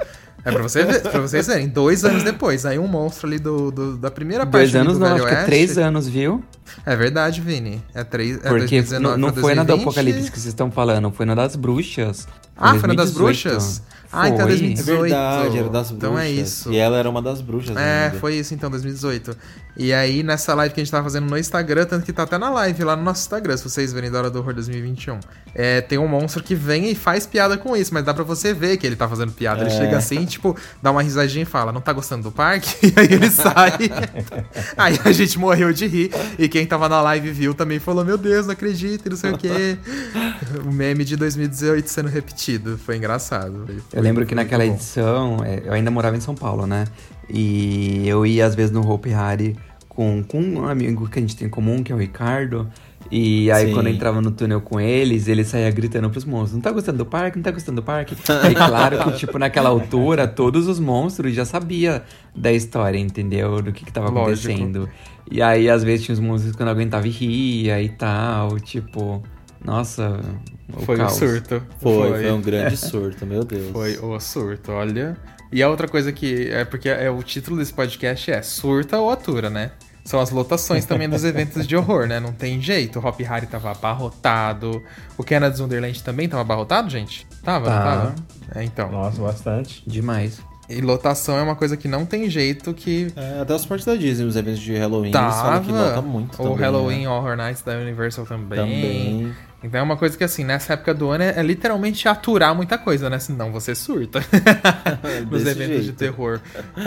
[0.45, 3.70] É pra, você ver, pra vocês verem, dois anos depois, aí um monstro ali do,
[3.72, 5.45] do- da primeira Dois parte ali anos do não, Velho acho que é Oeste.
[5.51, 6.41] três anos, viu?
[6.86, 7.84] É verdade, Vini.
[7.93, 9.82] É, três, é Porque 2019 não, não foi na do 2020.
[9.82, 12.26] Apocalipse que vocês estão falando, foi na das bruxas.
[12.55, 13.49] Ah, foi na das 2018.
[13.53, 13.84] bruxas?
[14.12, 14.57] Ah, então é Foi.
[14.60, 14.89] 2018.
[14.89, 15.91] É verdade, era das bruxas.
[15.97, 16.72] Então é isso.
[16.72, 17.76] E ela era uma das bruxas.
[17.78, 18.20] É, ainda.
[18.20, 19.36] foi isso então, 2018.
[19.78, 22.38] E aí, nessa live que a gente tava fazendo no Instagram, tanto que tá até
[22.38, 25.20] na live lá no nosso Instagram, se vocês verem da Hora do Horror 2021.
[25.55, 28.53] É, tem um monstro que vem e faz piada com isso, mas dá pra você
[28.53, 29.62] ver que ele tá fazendo piada.
[29.62, 29.78] Ele É.
[29.78, 32.70] chega assim, tipo, dá uma risadinha e fala, não tá gostando do parque?
[32.89, 33.72] E aí ele sai.
[34.76, 36.12] aí a gente morreu de rir.
[36.38, 39.32] E quem tava na live viu também falou, meu Deus, não acredito, e não sei
[39.32, 39.78] o quê.
[40.66, 42.78] o meme de 2018 sendo repetido.
[42.78, 43.66] Foi engraçado.
[43.89, 46.86] Foi- Eu lembro que naquela edição, é, eu ainda morava em São Paulo, né?
[47.30, 49.56] E eu ia às vezes no Hope Hari
[49.88, 52.70] com, com um amigo que a gente tem em comum, que é o Ricardo.
[53.12, 53.74] E aí Sim.
[53.74, 57.00] quando eu entrava no túnel com eles, ele saía gritando pros monstros: Não tá gostando
[57.00, 57.38] do parque?
[57.38, 58.16] Não tá gostando do parque?
[58.50, 62.04] e claro que, tipo, naquela altura, todos os monstros já sabia
[62.36, 63.62] da história, entendeu?
[63.62, 64.52] Do que, que tava Lógico.
[64.52, 64.89] acontecendo.
[65.30, 68.60] E aí, às vezes, tinha os monstros que não aguentava e ria e tal.
[68.60, 69.24] Tipo,
[69.64, 70.20] nossa,
[70.74, 71.14] o Foi o caos.
[71.14, 71.62] surto.
[71.82, 73.72] Foi, foi um grande surto, meu Deus.
[73.72, 75.18] Foi o surto, olha.
[75.51, 76.49] E a outra coisa que.
[76.49, 79.72] É porque é, o título desse podcast é Surta ou Atura, né?
[80.05, 82.20] São as lotações também dos eventos de horror, né?
[82.20, 82.99] Não tem jeito.
[82.99, 84.82] O Hop Harry tava abarrotado.
[85.18, 87.28] O Canada's Wonderland também tava abarrotado, gente?
[87.43, 87.84] Tava, não Tá.
[87.84, 88.16] tava?
[88.55, 88.91] É, então.
[88.91, 89.84] Nossa, bastante.
[89.86, 90.39] Demais.
[90.70, 93.11] E lotação é uma coisa que não tem jeito que.
[93.15, 95.88] É, até os partes da Disney, os eventos de Halloween, eles falam que Tava.
[95.88, 97.09] lota muito o também, Halloween né?
[97.09, 98.59] Horror Nights da Universal também.
[98.59, 99.36] Também.
[99.63, 102.78] Então é uma coisa que, assim, nessa época do ano é, é literalmente aturar muita
[102.78, 103.17] coisa, né?
[103.17, 104.20] Senão você surta.
[105.30, 105.97] Nos eventos de jeito.
[105.97, 106.39] terror.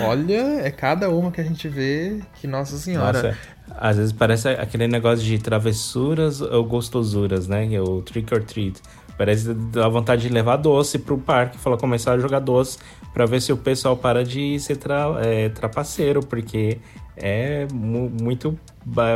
[0.07, 3.12] Olha, é cada uma que a gente vê que, nossa senhora.
[3.12, 3.39] Nossa,
[3.76, 7.66] às vezes parece aquele negócio de travessuras ou gostosuras, né?
[7.66, 8.80] Que é O trick or treat.
[9.18, 12.78] Parece dar vontade de levar doce pro parque, falar começar a jogar doce
[13.13, 16.79] pra ver se o pessoal para de ser tra- é, trapaceiro, porque
[17.17, 18.59] é mu- muito,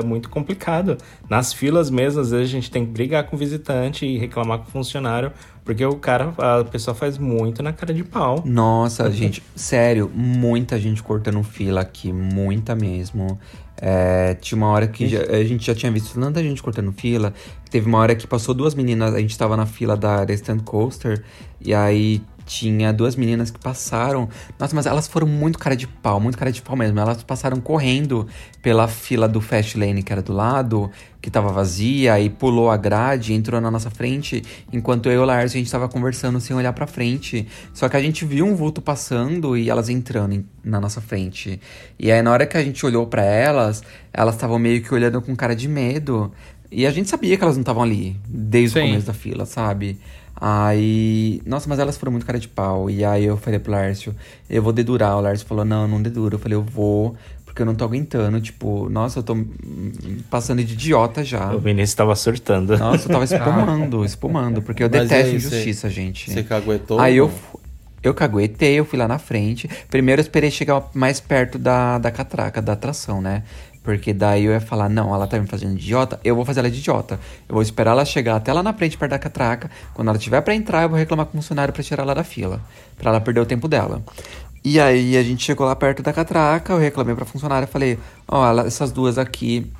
[0.04, 0.96] muito complicado.
[1.30, 4.58] Nas filas mesmo, às vezes a gente tem que brigar com o visitante e reclamar
[4.58, 5.32] com o funcionário,
[5.64, 8.42] porque o cara, a pessoa faz muito na cara de pau.
[8.44, 13.38] Nossa, gente, sério, muita gente cortando fila aqui, muita mesmo.
[13.78, 17.32] É, tinha uma hora que já- a gente já tinha visto tanta gente cortando fila.
[17.70, 20.58] Teve uma hora que passou duas meninas, a gente tava na fila da, da Stand
[20.60, 21.22] Coaster,
[21.60, 24.28] e aí tinha duas meninas que passaram.
[24.58, 26.98] Nossa, mas elas foram muito cara de pau, muito cara de pau mesmo.
[26.98, 28.26] Elas passaram correndo
[28.62, 30.90] pela fila do Fast Lane, que era do lado,
[31.20, 34.42] que tava vazia, e pulou a grade, entrou na nossa frente,
[34.72, 37.46] enquanto eu e o Lars a gente tava conversando sem olhar pra frente.
[37.74, 41.60] Só que a gente viu um vulto passando e elas entrando na nossa frente.
[41.98, 43.82] E aí na hora que a gente olhou pra elas,
[44.12, 46.32] elas estavam meio que olhando com cara de medo.
[46.70, 48.88] E a gente sabia que elas não estavam ali desde o Sim.
[48.88, 49.98] começo da fila, sabe?
[50.38, 51.40] Aí.
[51.46, 52.90] Nossa, mas elas foram muito cara de pau.
[52.90, 54.14] E aí eu falei pro Lárcio,
[54.50, 55.16] eu vou dedurar.
[55.16, 56.34] O Lárcio falou, não, não dedura.
[56.34, 58.38] Eu falei, eu vou, porque eu não tô aguentando.
[58.40, 59.48] Tipo, nossa, eu tô hum,
[60.30, 61.54] passando de idiota já.
[61.54, 62.76] O Vinícius tava surtando.
[62.76, 66.30] Nossa, eu tava espumando, espumando, porque eu Mas detesto aí, injustiça, gente.
[66.30, 67.00] Você caguetou?
[67.00, 67.32] Aí eu,
[68.02, 69.70] eu caguetei, eu fui lá na frente.
[69.88, 73.42] Primeiro eu esperei chegar mais perto da, da catraca, da atração, né?
[73.86, 76.68] Porque daí eu ia falar, não, ela tá me fazendo idiota, eu vou fazer ela
[76.70, 77.20] de idiota.
[77.48, 79.70] Eu vou esperar ela chegar até lá na frente, perto da catraca.
[79.94, 82.24] Quando ela tiver pra entrar, eu vou reclamar com o funcionário pra tirar ela da
[82.24, 82.60] fila.
[82.98, 84.02] Pra ela perder o tempo dela.
[84.64, 88.44] E aí a gente chegou lá perto da catraca, eu reclamei pra funcionária, falei, ó,
[88.44, 89.70] ela- essas duas aqui,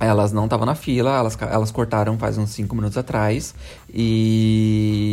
[0.00, 3.54] elas não estavam na fila, elas, elas cortaram faz uns 5 minutos atrás.
[3.92, 5.04] E,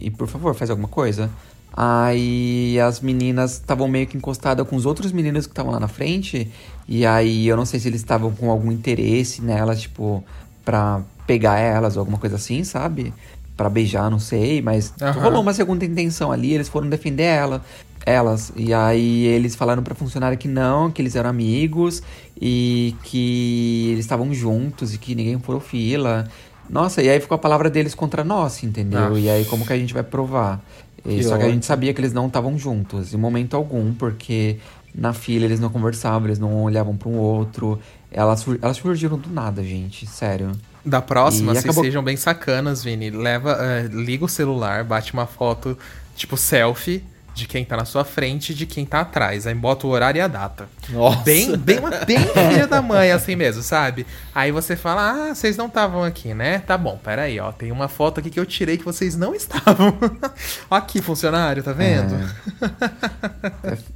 [0.00, 1.28] e, e, por favor, faz alguma coisa.
[1.76, 5.88] Aí as meninas estavam meio que encostadas com os outros meninos que estavam lá na
[5.88, 6.50] frente.
[6.88, 10.24] E aí eu não sei se eles estavam com algum interesse nelas, tipo,
[10.64, 13.12] pra pegar elas ou alguma coisa assim, sabe?
[13.56, 15.20] Pra beijar, não sei, mas Aham.
[15.20, 17.62] rolou uma segunda intenção ali, eles foram defender ela,
[18.06, 18.52] elas.
[18.56, 22.02] E aí eles falaram pra funcionária que não, que eles eram amigos
[22.40, 26.26] e que eles estavam juntos e que ninguém furou fila.
[26.68, 29.14] Nossa, e aí ficou a palavra deles contra nós, entendeu?
[29.14, 29.20] Ah.
[29.20, 30.60] E aí como que a gente vai provar?
[31.08, 34.56] E só que a gente sabia que eles não estavam juntos, em momento algum, porque
[34.94, 37.78] na fila eles não conversavam, eles não olhavam para um outro.
[38.10, 40.52] Elas, elas surgiram do nada, gente, sério.
[40.84, 43.10] Da próxima, E vocês acabou- sejam bem sacanas, Vini.
[43.10, 45.76] Leva, é, liga o celular, bate uma foto,
[46.14, 47.02] tipo selfie,
[47.36, 49.46] de quem tá na sua frente e de quem tá atrás.
[49.46, 50.66] Aí bota o horário e a data.
[50.88, 51.22] Nossa.
[51.22, 54.06] Bem, bem, bem filha da mãe, assim mesmo, sabe?
[54.34, 56.60] Aí você fala, ah, vocês não estavam aqui, né?
[56.60, 57.52] Tá bom, peraí, ó.
[57.52, 59.96] Tem uma foto aqui que eu tirei que vocês não estavam.
[60.70, 62.16] aqui, funcionário, tá vendo?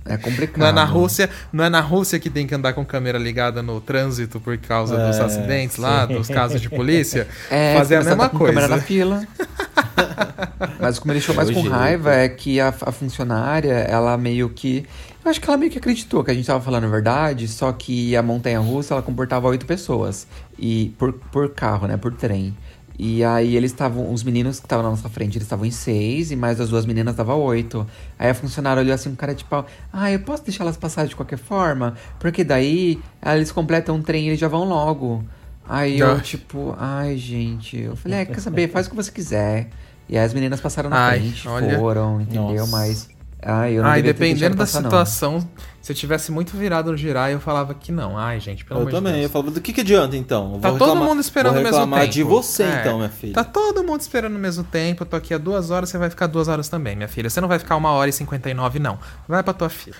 [0.05, 0.59] É complicado.
[0.59, 3.63] Não é na Rússia, não é na Rússia que tem que andar com câmera ligada
[3.63, 7.27] no trânsito por causa dos É, acidentes lá, dos casos de polícia.
[7.51, 8.77] É, fazer a mesma com câmera coisa.
[8.77, 9.25] na fila.
[10.79, 14.49] Mas o que me deixou mais com raiva é que a, a funcionária, ela meio
[14.51, 14.85] que.
[15.25, 17.73] Eu acho que ela meio que acreditou que a gente tava falando a verdade, só
[17.73, 20.27] que a montanha russa ela comportava oito pessoas.
[20.59, 21.97] E por, por carro, né?
[21.97, 22.55] Por trem.
[22.99, 24.13] E aí eles estavam.
[24.13, 26.85] Os meninos que estavam na nossa frente, eles estavam em seis, e mais as duas
[26.85, 27.87] meninas dava oito.
[28.19, 29.65] Aí a funcionária olhou assim com cara de pau.
[29.91, 31.95] Ah, eu posso deixar elas passarem de qualquer forma?
[32.19, 35.25] Porque daí eles completam um trem e eles já vão logo.
[35.67, 37.79] Aí eu, tipo, ai, gente.
[37.79, 38.69] Eu falei, é, quer saber?
[38.69, 39.71] Faz o que você quiser.
[40.11, 41.79] E aí as meninas passaram na Ai, frente, olha.
[41.79, 42.67] foram, entendeu?
[42.67, 42.73] Nossa.
[42.73, 43.09] Mas.
[43.41, 45.39] Ai, eu não Ai, dependendo deixado da passar, não.
[45.81, 48.17] Se eu tivesse muito virado no girar, eu falava que não.
[48.19, 49.13] Ai, gente, pelo Eu amor de também.
[49.15, 49.33] Eu Deus.
[49.33, 50.55] falava, do que, que adianta então?
[50.55, 52.09] Eu Tá vou todo reclamar- mundo esperando ao mesmo tempo.
[52.13, 52.81] de você É.
[52.81, 53.33] então, minha filha.
[53.35, 55.03] Tá todo mundo esperando ao mesmo tempo.
[55.03, 57.31] Eu tô aqui há duas horas, você vai ficar duas horas também, minha filha.
[57.31, 58.99] Você não vai ficar uma hora e cinquenta e nove, não.
[59.29, 59.97] Vai pra tua fila.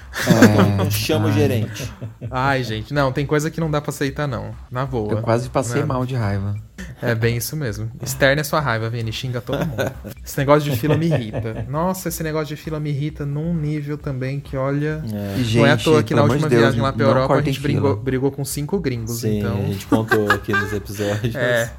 [0.75, 1.91] Então chama o gerente.
[2.31, 4.55] Ai, gente, não, tem coisa que não dá pra aceitar, não.
[4.71, 5.13] Na boa.
[5.13, 5.89] Eu quase passei Não.
[5.89, 6.55] mal de raiva.
[7.03, 7.91] É bem isso mesmo.
[8.03, 9.13] Externe a sua raiva, Vini.
[9.13, 9.91] Xinga todo mundo.
[10.25, 11.67] Esse negócio de fila me irrita.
[11.69, 15.03] Nossa, esse negócio de fila me irrita num nível também que, olha.
[15.39, 17.43] E, gente, é à toa que na última de Deus, viagem lá pra Europa a
[17.43, 19.57] gente brigou, brigou com cinco gringos, Sim, então.
[19.57, 21.35] a gente contou aqui nos episódios.
[21.41, 21.71] É.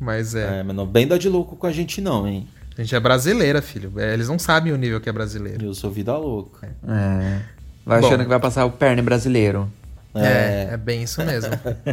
[0.00, 0.60] Mas é.
[0.60, 2.48] É, mas não bem dá de louco com a gente não, hein?
[2.76, 3.92] A gente é brasileira, filho.
[3.96, 5.64] É, eles não sabem o nível que é brasileiro.
[5.64, 6.68] Eu sou vida louca.
[6.86, 7.40] É.
[7.86, 8.06] Vai Bom.
[8.06, 9.70] achando que vai passar o perna brasileiro.
[10.14, 11.50] É, é bem isso mesmo.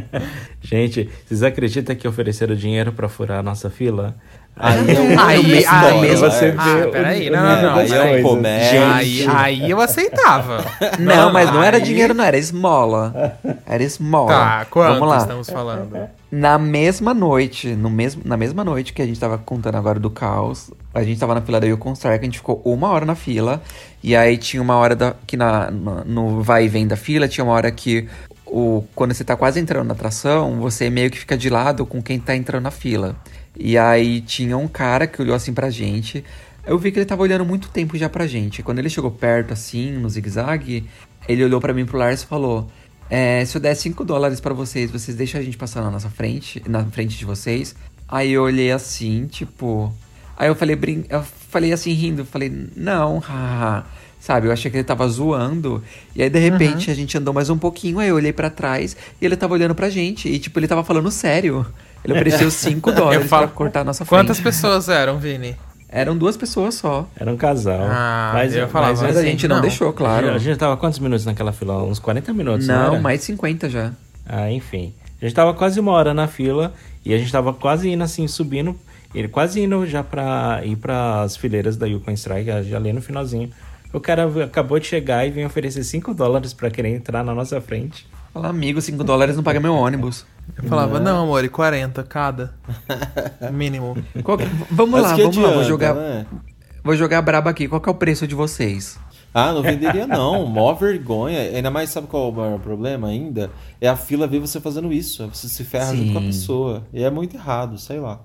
[0.61, 4.15] Gente, vocês acreditam que ofereceram dinheiro pra furar a nossa fila?
[4.55, 8.23] Aí um Aí- aí você Ah, vê peraí, não, não, não, das aí é um
[8.23, 8.83] comércio.
[8.83, 10.63] aí, aí eu aceitava.
[10.99, 13.37] Não, mas não era dinheiro, não, era esmola.
[13.65, 14.27] Era esmola.
[14.31, 15.17] Tá, quanto Vamos lá.
[15.17, 15.97] estamos falando?
[16.31, 20.09] Na mesma noite, no mesmo, na mesma noite que a gente tava contando agora do
[20.09, 23.15] caos, a gente tava na fila da Yukon Strike, a gente ficou uma hora na
[23.15, 23.61] fila,
[24.03, 27.27] e aí tinha uma hora da, que na, no, no vai e vem da fila,
[27.27, 28.07] tinha uma hora que
[28.45, 32.01] o, quando você tá quase entrando na atração, você meio que fica de lado com
[32.01, 33.15] quem tá entrando na fila.
[33.57, 36.23] E aí tinha um cara que olhou assim pra gente,
[36.65, 38.63] eu vi que ele tava olhando muito tempo já pra gente.
[38.63, 40.87] Quando ele chegou perto, assim, no zigue-zague,
[41.27, 42.69] ele olhou pra mim pro Lars e falou:
[43.09, 46.09] é, se eu der 5 dólares pra vocês, vocês deixam a gente passar na nossa
[46.09, 47.75] frente, na frente de vocês.
[48.07, 49.93] Aí eu olhei assim, tipo.
[50.37, 51.03] Aí eu falei, brin...
[51.09, 53.85] eu falei assim, rindo, falei, não, haha.
[54.19, 55.83] Sabe, eu achei que ele tava zoando.
[56.15, 58.95] E aí, de repente, a gente andou mais um pouquinho, aí eu olhei pra trás
[59.19, 60.29] e ele tava olhando pra gente.
[60.29, 61.65] E, tipo, ele tava falando sério.
[62.03, 64.53] Ele ofereceu 5 dólares falo- pra cortar a nossa Quantas frente.
[64.55, 65.55] pessoas eram, Vini?
[65.89, 67.07] Eram duas pessoas só.
[67.19, 67.81] Era um casal.
[67.81, 69.61] Ah, mas eu falava mas Mas a assim, gente não, não.
[69.61, 70.29] deixou, claro.
[70.29, 71.83] A gente tava quantos minutos naquela fila?
[71.83, 73.91] Uns 40 minutos, não, não, mais 50 já.
[74.25, 74.93] Ah, enfim.
[75.21, 76.73] A gente tava quase uma hora na fila
[77.05, 78.75] e a gente tava quase indo assim, subindo.
[79.13, 83.49] Ele quase indo já pra ir pras fileiras da Yukon Strike, já ali no finalzinho.
[83.91, 87.59] O cara acabou de chegar e veio oferecer 5 dólares pra querer entrar na nossa
[87.59, 88.07] frente.
[88.33, 90.25] Fala, amigo, 5 dólares não paga meu ônibus.
[90.57, 92.53] Eu falava, não, amor, e 40 cada.
[93.51, 93.97] Mínimo.
[94.23, 94.37] Qual
[94.69, 96.25] Vamos Mas lá, vamos lá, vou adianta, jogar, né?
[96.83, 97.67] vou jogar braba aqui.
[97.67, 98.99] Qual que é o preço de vocês?
[99.33, 100.45] Ah, não venderia não.
[100.45, 101.39] Mó vergonha.
[101.39, 103.49] Ainda mais, sabe qual é o maior problema ainda?
[103.79, 105.27] É a fila ver você fazendo isso.
[105.27, 106.27] Você se ferra junto com a Sim.
[106.27, 106.87] pessoa.
[106.93, 108.19] E é muito errado, sei lá.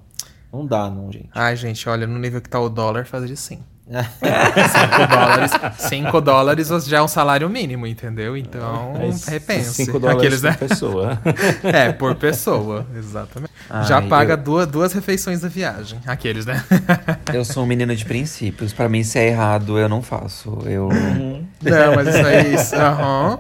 [0.53, 1.29] Não dá não, gente.
[1.33, 3.61] Ai, gente, olha, no nível que tá o dólar, fazer sim.
[4.17, 8.37] 5 dólares, 5 dólares já é um salário mínimo, entendeu?
[8.37, 9.85] Então, Mas repense.
[9.85, 10.53] 5 dólares Aqueles, né?
[10.53, 11.19] por pessoa.
[11.63, 13.53] É, por pessoa, exatamente.
[13.87, 16.01] já Ai, paga eu- duas, duas refeições da viagem.
[16.07, 16.63] Aqueles, né?
[17.33, 18.73] Eu sou um menino de princípios.
[18.73, 20.59] Pra mim, se é errado, eu não faço.
[20.65, 20.89] Eu.
[20.89, 22.55] Não, mas isso aí.
[22.55, 23.39] isso- Aham.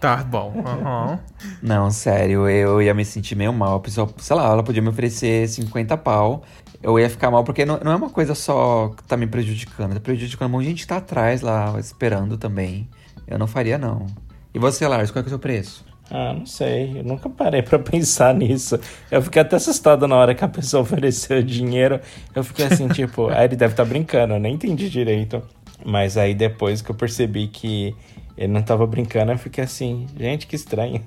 [0.00, 0.62] Tá bom.
[0.66, 1.18] Aham.
[1.62, 3.76] Não, sério, eu ia me sentir meio mal.
[3.76, 6.42] A pessoa, sei lá, ela podia me oferecer 50 pau.
[6.82, 9.94] Eu ia ficar mal, porque não, não é uma coisa só que tá me prejudicando.
[9.94, 12.88] Tá prejudicando um monte de gente que tá atrás lá, esperando também.
[13.26, 14.06] Eu não faria, não.
[14.52, 15.84] E você, Lars, qual é, que é o seu preço?
[16.10, 16.98] Ah, não sei.
[16.98, 18.78] Eu nunca parei pra pensar nisso.
[19.10, 22.00] Eu fiquei até assustado na hora que a pessoa ofereceu dinheiro.
[22.34, 24.34] Eu fiquei assim, tipo, ah, ele deve estar brincando.
[24.34, 25.42] Eu nem entendi direito.
[25.84, 27.94] Mas aí depois que eu percebi que
[28.36, 31.02] ele não tava brincando, eu fiquei assim, gente, que estranho.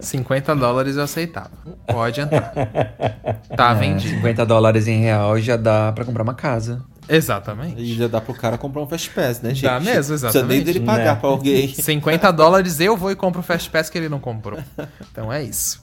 [0.00, 1.50] 50 dólares eu aceitava.
[1.86, 2.52] Pode entrar.
[3.56, 4.14] Tá É, vendido.
[4.16, 6.84] 50 dólares em real já dá pra comprar uma casa.
[7.08, 7.80] Exatamente.
[7.80, 9.62] E já dá pro cara comprar um Fast Pass, né, gente?
[9.62, 10.64] Dá mesmo, Não precisa nem exatamente.
[10.64, 11.20] dele pagar Né?
[11.20, 11.68] pra alguém.
[11.74, 14.58] 50 dólares eu vou e compro o Fast Pass que ele não comprou.
[15.10, 15.82] Então é isso.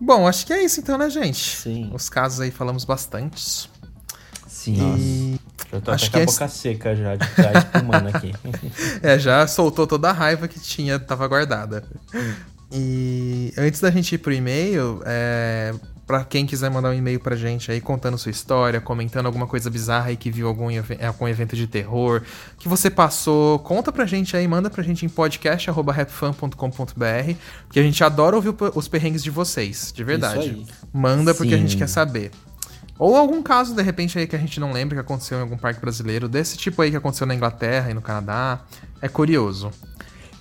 [0.00, 1.56] Bom, acho que é isso então, né, gente?
[1.56, 1.90] Sim.
[1.92, 3.68] Os casos aí falamos bastante.
[4.46, 5.38] Sim.
[5.70, 8.32] Eu tô Acho até com a que é boca seca já, de estar espumando aqui.
[9.02, 11.84] É, já soltou toda a raiva que tinha, tava guardada.
[12.70, 15.74] E antes da gente ir pro e-mail, é,
[16.06, 19.68] para quem quiser mandar um e-mail pra gente aí contando sua história, comentando alguma coisa
[19.68, 20.68] bizarra aí que viu algum,
[21.06, 22.22] algum evento de terror,
[22.58, 27.34] que você passou, conta pra gente aí, manda pra gente em podcast@rapfan.com.br,
[27.66, 30.40] porque a gente adora ouvir os perrengues de vocês, de verdade.
[30.40, 30.66] Isso aí.
[30.92, 31.78] Manda porque a gente Sim.
[31.78, 32.30] quer saber.
[32.98, 35.56] Ou algum caso, de repente, aí que a gente não lembra que aconteceu em algum
[35.56, 38.60] parque brasileiro, desse tipo aí que aconteceu na Inglaterra e no Canadá.
[39.00, 39.70] É curioso.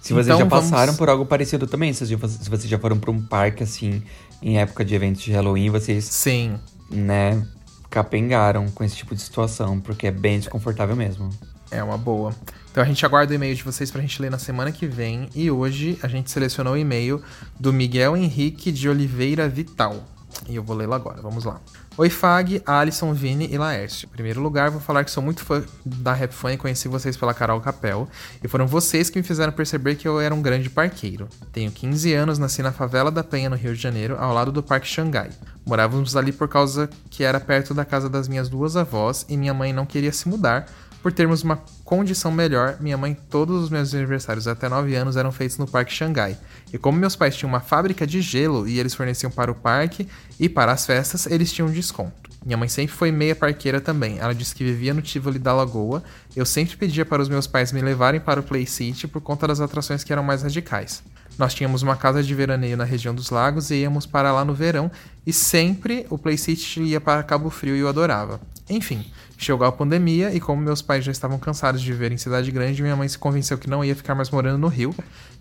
[0.07, 3.11] Se vocês Então já vamos- passaram por algo parecido também, se vocês já foram pra
[3.11, 4.01] um parque assim,
[4.41, 6.55] em época de eventos de Halloween, vocês, Sim.
[6.89, 7.45] né,
[7.89, 11.29] capengaram com esse tipo de situação, porque é bem desconfortável mesmo.
[11.69, 12.33] É uma boa.
[12.71, 15.27] Então a gente aguarda o e-mail de vocês pra gente ler na semana que vem.
[15.35, 17.21] E hoje a gente selecionou o e-mail
[17.59, 20.03] do Miguel Henrique de Oliveira Vital.
[20.47, 21.59] E eu vou lê-lo agora, vamos lá.
[21.99, 24.05] Oi Fag, Alisson, Vini e Laércio.
[24.05, 27.17] Em primeiro lugar, vou falar que sou muito fã da Rap Fan e conheci vocês
[27.17, 28.07] pela Carol Capel.
[28.43, 31.27] E foram vocês que me fizeram perceber que eu era um grande parqueiro.
[31.51, 34.61] Tenho 15 anos, nasci na favela da Penha, no Rio de Janeiro, ao lado do
[34.61, 35.31] Parque Xangai.
[35.65, 39.55] Morávamos ali por causa que era perto da casa das minhas duas avós e minha
[39.55, 40.67] mãe não queria se mudar,
[41.07, 45.31] por termos uma condição melhor, minha mãe, todos os meus aniversários até 9 anos eram
[45.31, 46.37] feitos no Parque Xangai.
[46.73, 50.05] E como meus pais tinham uma fábrica de gelo e eles forneciam para o parque
[50.37, 52.29] e para as festas, eles tinham desconto.
[52.45, 54.19] Minha mãe sempre foi meia parqueira também.
[54.19, 56.03] Ela disse que vivia no Tivoli da Lagoa.
[56.35, 59.47] Eu sempre pedia para os meus pais me levarem para o Play City por conta
[59.47, 61.01] das atrações que eram mais radicais.
[61.37, 64.53] Nós tínhamos uma casa de veraneio na região dos lagos e íamos para lá no
[64.53, 64.91] verão,
[65.25, 68.41] e sempre o Play City ia para Cabo Frio e eu adorava.
[68.69, 69.05] Enfim,
[69.37, 72.81] chegou a pandemia e como meus pais já estavam cansados de viver em cidade grande,
[72.81, 74.93] minha mãe se convenceu que não ia ficar mais morando no Rio.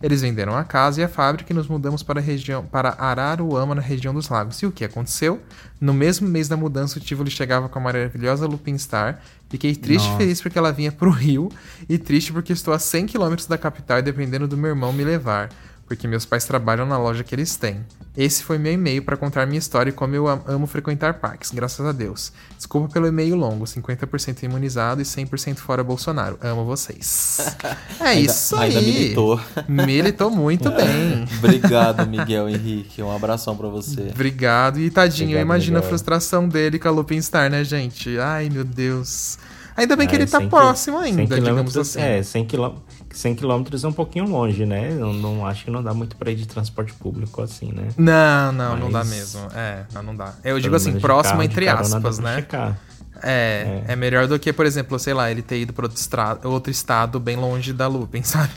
[0.02, 3.74] Eles venderam a casa e a fábrica e nos mudamos para a região para Araruama,
[3.74, 4.60] na região dos lagos.
[4.60, 5.40] E o que aconteceu?
[5.80, 9.18] No mesmo mês da mudança, o Tivoli chegava com a maravilhosa Lupin Star.
[9.48, 10.18] Fiquei triste e Nossa.
[10.18, 11.50] feliz porque ela vinha pro Rio
[11.88, 15.04] e triste porque estou a 100 km da capital e dependendo do meu irmão me
[15.04, 15.48] levar,
[15.86, 17.80] porque meus pais trabalham na loja que eles têm.
[18.16, 21.50] Esse foi meu e-mail para contar minha história e como eu am- amo frequentar parques,
[21.50, 22.32] graças a Deus.
[22.56, 26.38] Desculpa pelo e-mail longo, 50% imunizado e 100% fora Bolsonaro.
[26.42, 27.38] Amo vocês.
[28.00, 28.84] É Ainda- isso ainda aí.
[28.86, 29.40] militou.
[29.68, 31.26] Militou muito bem.
[31.38, 33.02] Obrigado, Miguel Henrique.
[33.02, 34.08] Um abração pra você.
[34.12, 34.78] Obrigado.
[34.80, 38.18] E tadinho, eu imagino a frustração dele com a Lupin Star, né, gente?
[38.18, 39.38] Ai, meu Deus.
[39.76, 42.00] Ainda bem que Ah, ele tá 100 próximo 100 ainda, digamos assim.
[42.00, 42.85] É, 100 quilômetros
[43.16, 44.90] 100 quilômetros é um pouquinho longe, né?
[44.92, 47.88] Eu não acho que não dá muito pra ir de transporte público assim, né?
[47.96, 49.40] Não, não, não dá Mas- mesmo.
[49.54, 50.34] É, não, não dá.
[50.38, 52.36] Eu Pelo digo assim, próximo carro, entre aspas, né?
[52.36, 52.78] checar.
[53.22, 56.38] É, é, melhor do que, por exemplo, sei lá, ele ter ido pra outro, estra-
[56.44, 58.50] outro estado bem longe da Lupin, sabe?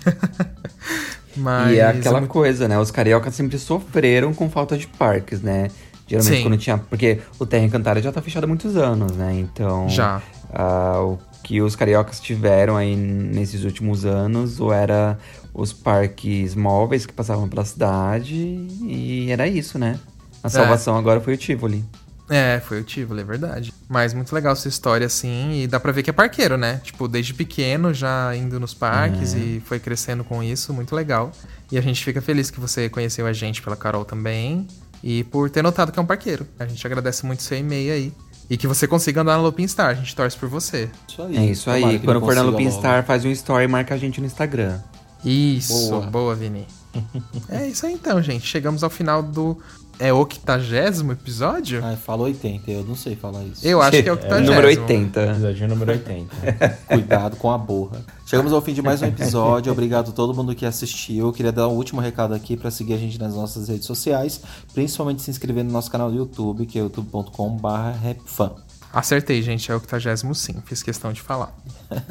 [1.37, 1.71] Mas.
[1.73, 2.77] e é aquela muito- coisa, né?
[2.77, 5.69] Os cariocas sempre sofreram com falta de parques, né?
[6.07, 6.41] Geralmente Sim.
[6.43, 6.77] quando tinha.
[6.77, 9.33] Porque o Terra Encantada já tá fechado há muitos anos, né?
[9.39, 9.87] Então.
[9.87, 10.21] Já.
[10.53, 15.17] ah, o que os cariocas tiveram aí nesses últimos anos, ou era
[15.53, 18.35] os parques móveis que passavam pela cidade,
[18.81, 19.99] e era isso, né?
[20.43, 21.83] A salvação agora foi o Tivoli.
[22.29, 23.73] É, foi o Tivoli, é verdade.
[23.87, 26.79] Mas muito legal essa história, assim, e dá pra ver que é parqueiro, né?
[26.83, 31.31] Tipo, desde pequeno já indo nos parques e foi crescendo com isso, muito legal.
[31.71, 34.67] E a gente fica feliz que você conheceu a gente pela Carol também
[35.03, 36.45] e por ter notado que é um parqueiro.
[36.59, 38.13] A gente agradece muito seu e-mail aí.
[38.49, 40.89] E que você consiga andar na Lupin Star, a gente torce por você.
[41.07, 41.37] Isso aí.
[41.37, 41.99] É isso aí.
[41.99, 42.77] Quando for na Lupin logo.
[42.77, 44.79] Star, faz um story e marca a gente no Instagram.
[45.23, 46.05] Isso, Boa.
[46.07, 46.65] boa, Vini.
[47.49, 48.47] é isso aí então, gente.
[48.47, 49.57] Chegamos ao final do.
[50.01, 51.83] É o octagésimo episódio?
[51.83, 53.67] Ah, fala 80, eu não sei falar isso.
[53.67, 54.47] Eu acho que é o octagésimo.
[54.47, 55.21] Número 80.
[55.23, 56.77] Episódio número 80.
[56.87, 58.01] Cuidado com a borra.
[58.25, 59.73] Chegamos ao fim de mais um episódio.
[59.73, 61.27] Obrigado a todo mundo que assistiu.
[61.27, 64.41] Eu queria dar um último recado aqui para seguir a gente nas nossas redes sociais,
[64.73, 68.53] principalmente se inscrever no nosso canal do YouTube, que é youtube.com/rapfan.
[68.93, 69.69] Acertei, gente.
[69.69, 70.55] É o octagésimo sim.
[70.65, 71.53] Fiz questão de falar.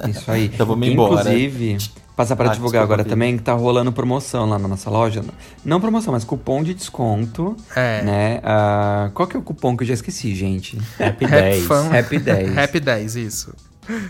[0.07, 0.51] Isso aí.
[0.53, 1.22] Então vamos embora.
[1.22, 1.78] Inclusive,
[2.18, 5.24] passar para Ah, divulgar desculpa, agora também que tá rolando promoção lá na nossa loja.
[5.64, 7.56] Não promoção, mas cupom de desconto.
[7.76, 8.02] É.
[8.02, 8.40] Né?
[8.42, 10.76] Ah, qual que é o cupom que eu já esqueci, gente?
[10.98, 11.64] Happy Rap 10.
[11.66, 11.98] Fan.
[11.98, 12.54] Happy 10.
[12.54, 13.54] Rap 10, isso.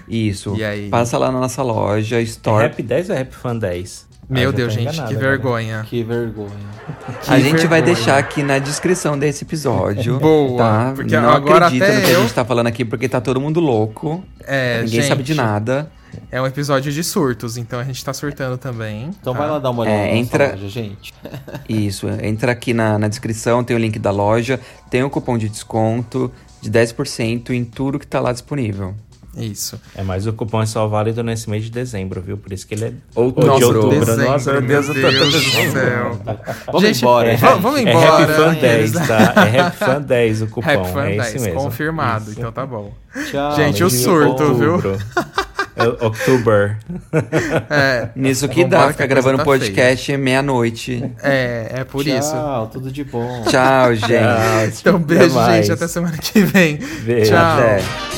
[0.09, 0.57] Isso.
[0.57, 0.89] E aí?
[0.89, 2.63] Passa lá na nossa loja, Store.
[2.65, 4.09] Rap 10 ou Rap Fan 10?
[4.31, 5.87] Meu Ah, Deus, gente, enganado que vergonha.
[5.89, 6.51] Que vergonha.
[7.27, 10.19] a gente vai deixar aqui na descrição desse episódio.
[10.21, 10.93] Boa, Tá?
[10.95, 13.21] porque Não agora acredita até no que a eu- gente tá falando aqui, porque tá
[13.23, 14.23] todo mundo louco.
[14.47, 15.91] É, Ninguém sabe de gente, nada.
[16.31, 19.11] É um episódio de surtos, então a gente tá surtando também.
[19.21, 19.39] Então tá?
[19.41, 21.15] vai lá dar uma olhada É, na nossa entra- loja, gente.
[21.69, 24.59] Isso, entra aqui na, na descrição, tem o link da loja,
[24.91, 28.95] tem o cupom de desconto de 10% em tudo que tá lá disponível.
[29.37, 29.81] Isso.
[29.95, 32.37] É, mas o cupom é só válido nesse mês de dezembro, viu?
[32.37, 33.57] Por isso que ele é Outubro.
[33.57, 33.91] de outubro.
[34.01, 36.19] dezembro, Nossa, meu Deus, meu Deus do céu.
[36.67, 37.37] Vamos Gente, embora.
[37.37, 38.27] va- Vamos É embora.
[38.27, 39.35] Rap Fan 10, tá?
[39.47, 40.67] É Rap Fan 10 o cupom.
[40.67, 41.61] Rap Fan é 10, esse mesmo.
[41.63, 42.41] confirmado, Isso.
[42.41, 42.93] então tá bom.
[43.31, 43.55] Tchau.
[43.55, 44.73] Gente, o surto, viu?
[44.73, 44.99] Outubro.
[45.17, 45.45] É
[46.01, 46.77] October.
[47.71, 51.05] É, Nisso que dá, ficar gravando tá podcast meia-noite.
[51.23, 52.31] é, é por isso.
[52.33, 53.45] Tchau, tudo de bom.
[53.49, 54.09] Tchau, gente.
[54.09, 55.67] Tchau, Então, até beijo, mais.
[55.67, 55.73] gente.
[55.75, 56.79] Até semana que vem.
[57.05, 57.31] Beijo.
[57.31, 57.59] Tchau.
[57.59, 58.18] Até.